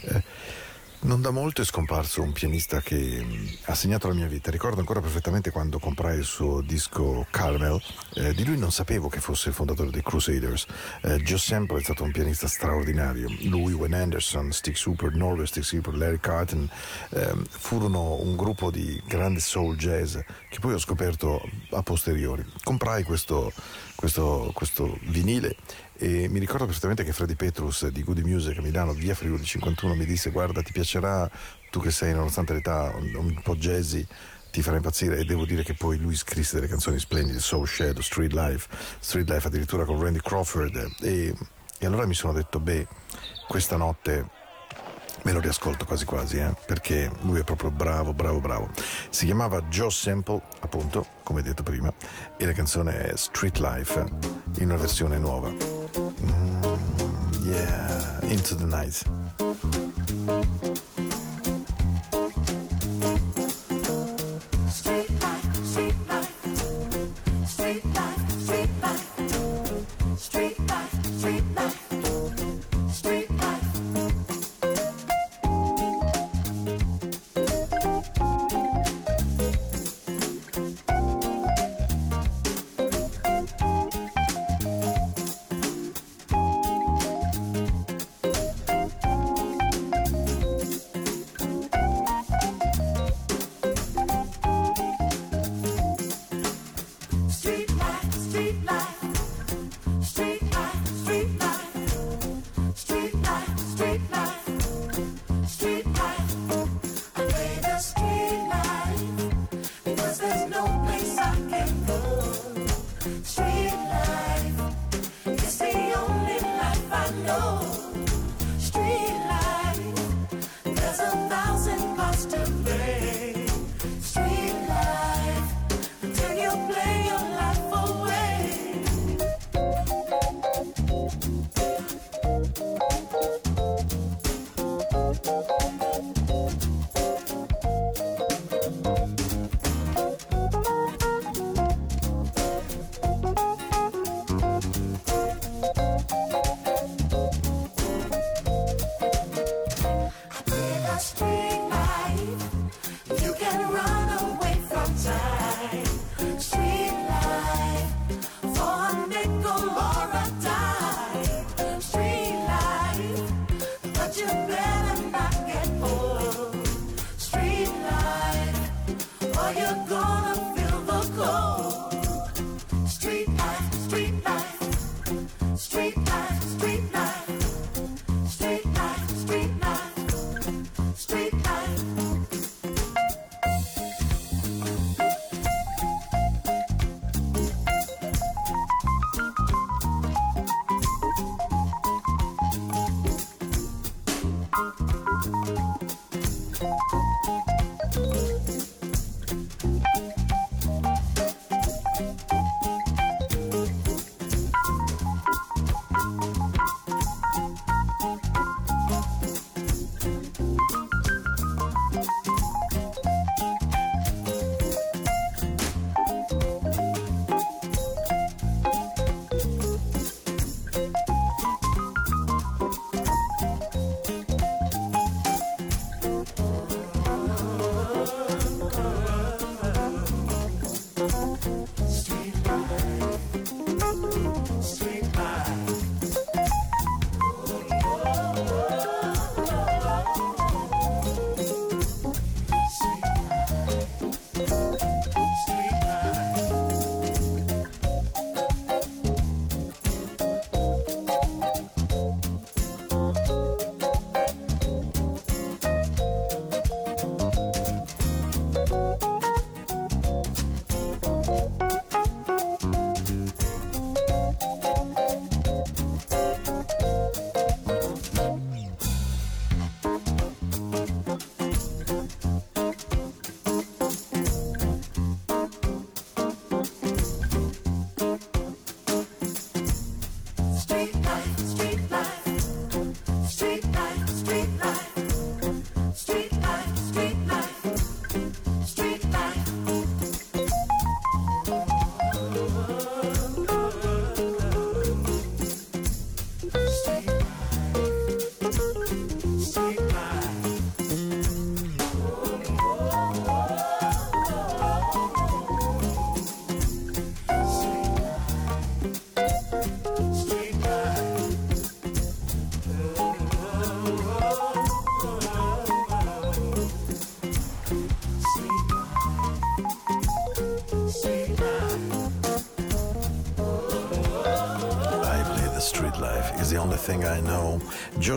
Eh, 0.00 0.22
non 1.00 1.20
da 1.22 1.30
molto 1.30 1.62
è 1.62 1.64
scomparso 1.64 2.22
un 2.22 2.32
pianista 2.32 2.80
che 2.80 2.96
mh, 2.96 3.58
ha 3.64 3.74
segnato 3.74 4.08
la 4.08 4.14
mia 4.14 4.26
vita. 4.26 4.50
Ricordo 4.50 4.80
ancora 4.80 5.00
perfettamente 5.00 5.50
quando 5.50 5.78
comprai 5.78 6.18
il 6.18 6.24
suo 6.24 6.60
disco 6.60 7.26
Carmel. 7.30 7.80
Eh, 8.14 8.34
di 8.34 8.44
lui 8.44 8.58
non 8.58 8.72
sapevo 8.72 9.08
che 9.08 9.20
fosse 9.20 9.50
il 9.50 9.54
fondatore 9.54 9.90
dei 9.90 10.02
Crusaders. 10.02 10.66
Eh, 11.02 11.18
Joe 11.18 11.38
Sample 11.38 11.78
è 11.78 11.82
stato 11.82 12.02
un 12.02 12.10
pianista 12.10 12.48
straordinario. 12.48 13.28
Lui, 13.42 13.72
Wayne 13.72 14.02
Anderson, 14.02 14.50
Stick 14.52 14.76
Super, 14.76 15.12
Norway 15.14 15.46
Stick 15.46 15.64
Super, 15.64 15.94
Larry 15.94 16.18
Carton 16.20 16.68
ehm, 17.10 17.44
furono 17.48 18.20
un 18.20 18.34
gruppo 18.36 18.70
di 18.70 19.00
grande 19.06 19.40
soul 19.40 19.76
jazz 19.76 20.16
che 20.48 20.58
poi 20.58 20.74
ho 20.74 20.78
scoperto 20.78 21.40
a 21.70 21.82
posteriori. 21.82 22.44
Comprai 22.64 23.04
questo, 23.04 23.52
questo, 23.98 24.52
questo 24.54 24.96
vinile. 25.06 25.56
E 25.96 26.28
mi 26.28 26.38
ricordo 26.38 26.66
perfettamente 26.66 27.02
che 27.02 27.12
Freddy 27.12 27.34
Petrus 27.34 27.88
di 27.88 28.04
Goody 28.04 28.22
Music 28.22 28.56
a 28.56 28.62
Milano, 28.62 28.92
via 28.92 29.16
Friuli 29.16 29.44
51, 29.44 29.96
mi 29.96 30.04
disse 30.04 30.30
guarda 30.30 30.62
ti 30.62 30.70
piacerà, 30.70 31.28
tu 31.68 31.80
che 31.80 31.90
sei 31.90 32.14
nonostante 32.14 32.52
l'età 32.52 32.94
un, 32.94 33.12
un 33.16 33.40
po' 33.42 33.56
jazzy, 33.56 34.06
ti 34.52 34.62
farà 34.62 34.76
impazzire. 34.76 35.18
E 35.18 35.24
devo 35.24 35.44
dire 35.44 35.64
che 35.64 35.74
poi 35.74 35.98
lui 35.98 36.14
scrisse 36.14 36.54
delle 36.54 36.68
canzoni 36.68 37.00
splendide, 37.00 37.40
Soul 37.40 37.66
Shadow, 37.66 38.00
Street 38.00 38.32
Life, 38.32 38.68
Street 39.00 39.28
Life 39.28 39.48
addirittura 39.48 39.84
con 39.84 40.00
Randy 40.00 40.20
Crawford. 40.20 40.94
E, 41.00 41.34
e 41.80 41.86
allora 41.86 42.06
mi 42.06 42.14
sono 42.14 42.32
detto 42.32 42.60
beh, 42.60 42.86
questa 43.48 43.76
notte 43.76 44.28
me 45.22 45.32
lo 45.32 45.40
riascolto 45.40 45.84
quasi 45.84 46.04
quasi, 46.04 46.38
eh, 46.38 46.54
perché 46.66 47.10
lui 47.22 47.40
è 47.40 47.44
proprio 47.44 47.70
bravo, 47.70 48.12
bravo, 48.12 48.40
bravo. 48.40 48.70
Si 49.10 49.26
chiamava 49.26 49.62
Joe 49.62 49.90
Sample, 49.90 50.42
appunto, 50.60 51.06
come 51.22 51.42
detto 51.42 51.62
prima, 51.62 51.92
e 52.36 52.46
la 52.46 52.52
canzone 52.52 53.10
è 53.10 53.16
Street 53.16 53.58
Life 53.58 54.04
in 54.58 54.64
una 54.64 54.76
versione 54.76 55.18
nuova. 55.18 55.50
Mm, 55.50 56.62
yeah, 57.42 58.18
Into 58.22 58.54
the 58.56 58.64
Night. 58.64 59.87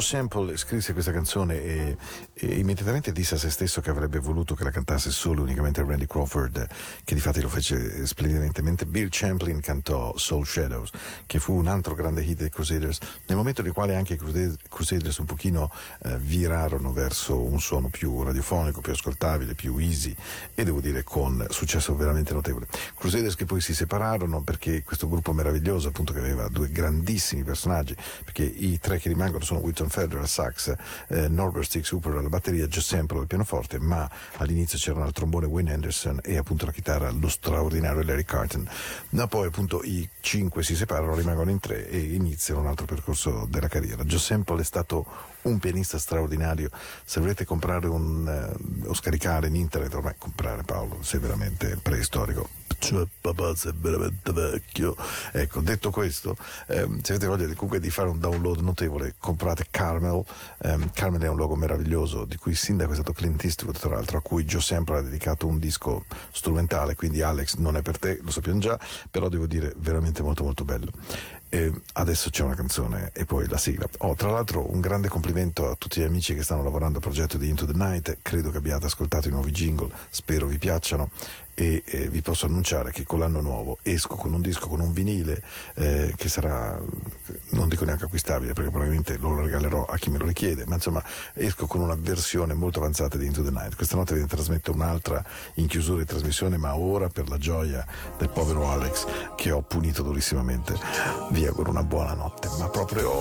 Sample 0.02 0.58
scrisse 0.58 0.94
questa 0.94 1.12
canzone 1.12 1.62
e 1.62 1.98
immediatamente 2.62 3.12
disse 3.12 3.36
a 3.36 3.38
se 3.38 3.50
stesso 3.50 3.82
che 3.82 3.90
avrebbe 3.90 4.20
voluto 4.20 4.56
che 4.56 4.64
la 4.64 4.72
cantasse 4.72 5.12
solo 5.12 5.42
e 5.42 5.44
unicamente 5.44 5.84
Randy 5.84 6.06
Crawford, 6.06 6.68
che 7.04 7.16
difatti 7.16 7.42
lo 7.42 7.50
fece 7.50 8.06
splendentemente. 8.06 8.86
Bill 8.86 9.08
Champlin 9.10 9.60
cantò 9.60 10.16
Soul 10.18 10.46
Shadows, 10.46 10.92
che 11.26 11.40
fu 11.40 11.54
un 11.56 11.68
altro 11.68 11.96
grande 11.96 12.24
hit 12.24 12.38
dei 12.38 12.50
Crusaders, 12.50 13.00
nel 13.28 13.38
momento 13.38 13.62
nel 13.62 13.74
quale 13.74 13.96
anche 13.96 14.14
i 14.14 14.18
Crusade- 14.18 14.58
Crusaders 14.70 15.18
un 15.18 15.26
pochino 15.26 15.72
eh, 16.04 16.18
virarono 16.18 16.94
verso 16.94 17.42
un 17.42 17.60
suono 17.60 17.90
più 17.90 18.24
radiofonico, 18.24 18.82
più 18.82 18.94
ascoltabile, 18.94 19.56
più 19.56 19.78
easy 19.78 20.16
e 20.54 20.64
devo 20.64 20.80
dire 20.80 21.04
con 21.04 21.46
successo 21.50 21.96
veramente 21.96 22.34
notevole. 22.34 22.68
Crusaders 22.96 23.36
che 23.36 23.46
poi 23.46 23.60
si 23.60 23.74
separarono 23.74 24.42
perché 24.42 24.84
questo 24.84 25.10
gruppo 25.10 25.34
meraviglioso 25.34 25.88
appunto 25.88 26.14
che 26.14 26.20
aveva 26.20 26.48
due 26.48 26.70
grandissimi 26.70 27.44
personaggi, 27.44 27.96
perché 28.24 28.44
i 28.44 28.80
tre 28.80 29.00
che 29.00 29.10
rimangono 29.10 29.44
sono 29.44 29.60
Wilton 29.60 29.90
Federer 29.90 30.22
al 30.22 30.28
sax, 30.28 30.74
eh, 31.08 31.28
Norbert 31.28 31.66
Sticks 31.66 31.92
Hooper 31.92 32.16
alla 32.16 32.30
batteria, 32.30 32.50
Joe 32.52 32.82
Sample 32.82 33.20
al 33.20 33.28
pianoforte, 33.28 33.80
ma 33.80 34.10
all'inizio 34.38 34.78
c'erano 34.78 35.06
al 35.06 35.12
trombone 35.12 35.46
Wayne 35.46 35.74
Anderson 35.74 36.20
e 36.24 36.38
appunto 36.38 36.66
la 36.66 36.72
chitarra 36.72 37.12
lo 37.12 37.30
straordinario 37.30 38.04
Larry 38.04 38.24
Carton. 38.24 38.68
Ma 39.10 39.28
poi 39.28 39.48
appunto 39.48 39.82
i 39.84 40.08
cinque 40.20 40.64
si 40.64 40.76
separano, 40.76 41.16
rimangono 41.16 41.52
in 41.52 41.60
tre 41.60 41.90
e 41.90 42.00
iniziano 42.00 42.62
un 42.62 42.68
altro 42.68 42.86
percorso 42.86 43.48
della 43.50 43.68
carriera. 43.68 44.04
Joe 44.04 44.20
Sample 44.20 44.62
è 44.62 44.66
stato 44.66 45.06
un 45.44 45.60
pianista 45.60 45.98
straordinario. 45.98 46.70
Se 47.04 47.20
volete 47.20 47.46
comprare 47.46 47.88
un, 47.88 48.28
eh, 48.28 48.88
o 48.88 48.94
scaricare 48.94 49.48
in 49.48 49.56
internet, 49.56 49.94
ormai 49.94 50.16
comprare 50.18 50.64
Paolo, 50.64 51.00
sei 51.02 51.20
veramente 51.20 51.78
preistorico. 51.82 52.50
Cioè, 52.82 53.06
papà, 53.22 53.56
sei 53.56 53.74
veramente 53.76 54.32
vecchio. 54.34 54.96
Ecco, 55.32 55.62
detto 55.62 55.92
questo, 55.92 56.36
ehm, 56.68 57.02
se 57.02 57.14
avete 57.14 57.28
voglia 57.28 57.46
di, 57.46 57.54
comunque 57.54 57.80
di 57.80 57.92
fare 57.92 58.10
un 58.10 58.20
download 58.20 58.60
notevole, 58.62 59.14
comprate 59.20 59.68
Carmel. 59.70 60.24
Ehm, 60.64 60.90
Carmel 60.92 61.22
è 61.22 61.28
un 61.28 61.36
luogo 61.36 61.56
meraviglioso 61.56 62.26
di 62.26 62.38
cui 62.38 62.52
il 62.52 62.58
sindaco 62.58 62.92
è 62.92 62.96
stato 62.96 63.14
Clint 63.14 63.44
Eastwood, 63.44 63.78
tra 63.78 63.92
l'altro, 63.92 64.18
a 64.18 64.22
cui 64.22 64.46
Joe 64.46 64.62
Sample 64.62 64.98
ha 64.98 65.02
dedicato 65.02 65.46
un 65.46 65.60
disco 65.60 66.06
strumentale, 66.32 66.96
quindi 66.96 67.22
Alex 67.22 67.58
non 67.58 67.78
è 67.78 67.84
per 67.84 68.00
te, 68.00 68.20
lo 68.20 68.32
sappiamo 68.32 68.60
già, 68.60 68.80
però 69.12 69.30
devo 69.30 69.46
dire 69.46 69.74
veramente 69.78 70.24
molto 70.24 70.44
molto 70.44 70.66
bello. 70.66 70.92
E 71.54 71.70
adesso 71.96 72.30
c'è 72.30 72.44
una 72.44 72.56
canzone 72.56 73.10
e 73.12 73.26
poi 73.26 73.46
la 73.50 73.58
sigla. 73.58 73.86
Oh, 73.98 74.16
tra 74.16 74.32
l'altro 74.32 74.72
un 74.72 74.80
grande 74.80 75.10
complimento 75.10 75.70
a 75.70 75.76
tutti 75.76 76.00
gli 76.00 76.06
amici 76.06 76.34
che 76.34 76.44
stanno 76.44 76.64
lavorando 76.64 77.00
al 77.00 77.04
progetto 77.04 77.38
di 77.38 77.50
Into 77.50 77.66
the 77.66 77.74
Night, 77.76 78.20
credo 78.22 78.52
che 78.52 78.58
abbiate 78.58 78.86
ascoltato 78.86 79.28
i 79.28 79.32
nuovi 79.32 79.52
jingle, 79.52 79.90
spero 80.10 80.48
vi 80.48 80.58
piacciono 80.58 81.10
e 81.62 81.84
eh, 81.86 82.10
vi 82.10 82.24
posso 82.24 82.48
annunciare 82.48 82.92
che 82.92 83.04
con 83.04 83.20
l'anno 83.20 83.40
nuovo 83.40 83.78
esco 83.84 84.16
con 84.16 84.34
un 84.34 84.42
disco, 84.42 84.68
con 84.68 84.80
un 84.80 84.92
vinile 84.92 85.44
eh, 85.76 86.12
che 86.18 86.28
sarà, 86.28 86.82
non 87.50 87.70
dico 87.70 87.86
neanche 87.86 88.06
acquistabile 88.06 88.54
perché 88.54 88.72
probabilmente 88.72 89.18
lo 89.18 89.40
regalerò 89.40 89.86
a 89.86 89.96
chi 89.98 90.10
me 90.10 90.18
lo 90.18 90.26
richiede, 90.26 90.66
ma 90.66 90.76
insomma 90.76 91.04
esco 91.34 91.68
con 91.68 91.82
una 91.82 91.96
versione 91.96 92.56
molto 92.56 92.80
avanzata 92.80 93.16
di 93.16 93.28
Into 93.28 93.44
the 93.44 93.52
Night. 93.52 93.76
Questa 93.76 93.96
notte 93.96 94.16
vi 94.16 94.26
trasmetto 94.26 94.72
un'altra 94.72 95.24
in 95.56 95.68
chiusura 95.68 96.00
di 96.00 96.06
trasmissione, 96.06 96.58
ma 96.58 96.76
ora 96.76 97.10
per 97.10 97.30
la 97.30 97.38
gioia 97.38 97.86
del 98.18 98.30
povero 98.30 98.68
Alex 98.68 99.06
che 99.36 99.52
ho 99.52 99.62
punito 99.62 100.02
durissimamente 100.02 100.74
vi 101.30 101.46
auguro 101.46 101.70
una 101.70 101.84
buona 101.84 102.16
notte, 102.16 102.50
ma 102.58 102.70
proprio, 102.70 103.12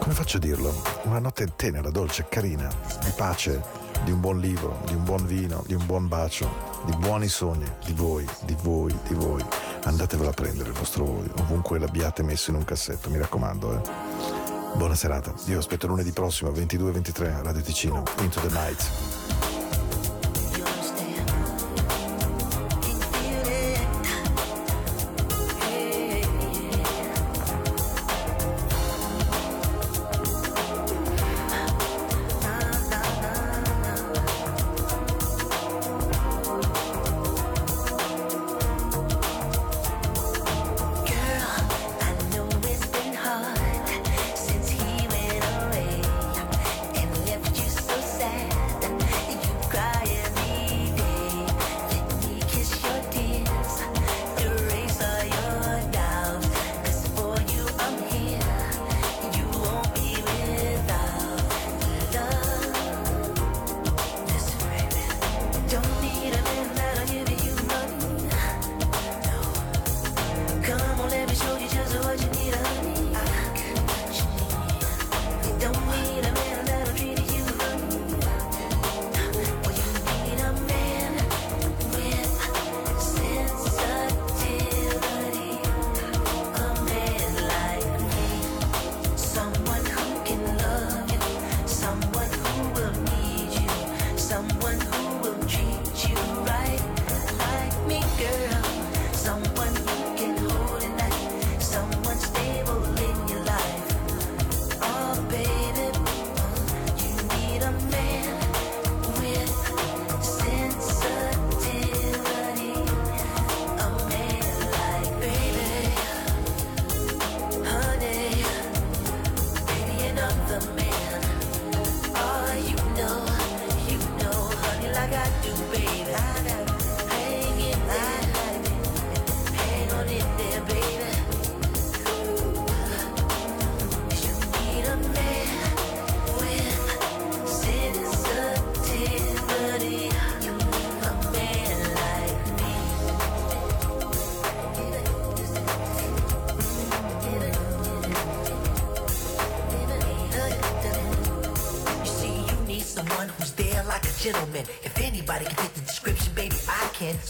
come 0.00 0.14
faccio 0.14 0.38
a 0.38 0.40
dirlo, 0.40 0.82
una 1.04 1.20
notte 1.20 1.52
tenera, 1.54 1.90
dolce, 1.90 2.26
carina, 2.28 2.68
di 3.04 3.12
pace 3.14 3.81
di 4.04 4.10
un 4.10 4.20
buon 4.20 4.38
libro, 4.40 4.80
di 4.86 4.94
un 4.94 5.04
buon 5.04 5.26
vino, 5.26 5.62
di 5.66 5.74
un 5.74 5.86
buon 5.86 6.08
bacio, 6.08 6.50
di 6.84 6.96
buoni 6.96 7.28
sogni, 7.28 7.66
di 7.84 7.92
voi, 7.92 8.26
di 8.44 8.56
voi, 8.62 8.96
di 9.06 9.14
voi. 9.14 9.44
Andatevelo 9.84 10.30
a 10.30 10.32
prendere 10.32 10.70
il 10.70 10.74
vostro 10.74 11.04
voi, 11.04 11.30
ovunque 11.40 11.78
l'abbiate 11.78 12.22
messo 12.22 12.50
in 12.50 12.56
un 12.56 12.64
cassetto, 12.64 13.10
mi 13.10 13.18
raccomando. 13.18 13.74
Eh. 13.74 13.80
Buona 14.74 14.94
serata, 14.94 15.32
io 15.46 15.58
aspetto 15.58 15.86
lunedì 15.86 16.12
prossimo 16.12 16.50
22-23 16.50 17.42
Radio 17.42 17.62
Ticino, 17.62 18.02
Into 18.20 18.40
the 18.40 18.48
Night. 18.48 19.21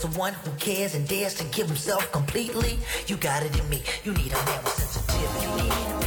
The 0.02 0.08
one 0.18 0.32
who 0.32 0.50
cares 0.58 0.96
and 0.96 1.06
dares 1.06 1.34
to 1.34 1.44
give 1.44 1.68
himself 1.68 2.10
completely. 2.10 2.76
You 3.06 3.16
got 3.16 3.44
it 3.44 3.56
in 3.56 3.68
me. 3.68 3.84
You 4.02 4.12
need 4.12 4.32
a 4.32 4.44
man 4.46 4.64
with 4.64 4.72
sensitivity. 4.72 6.01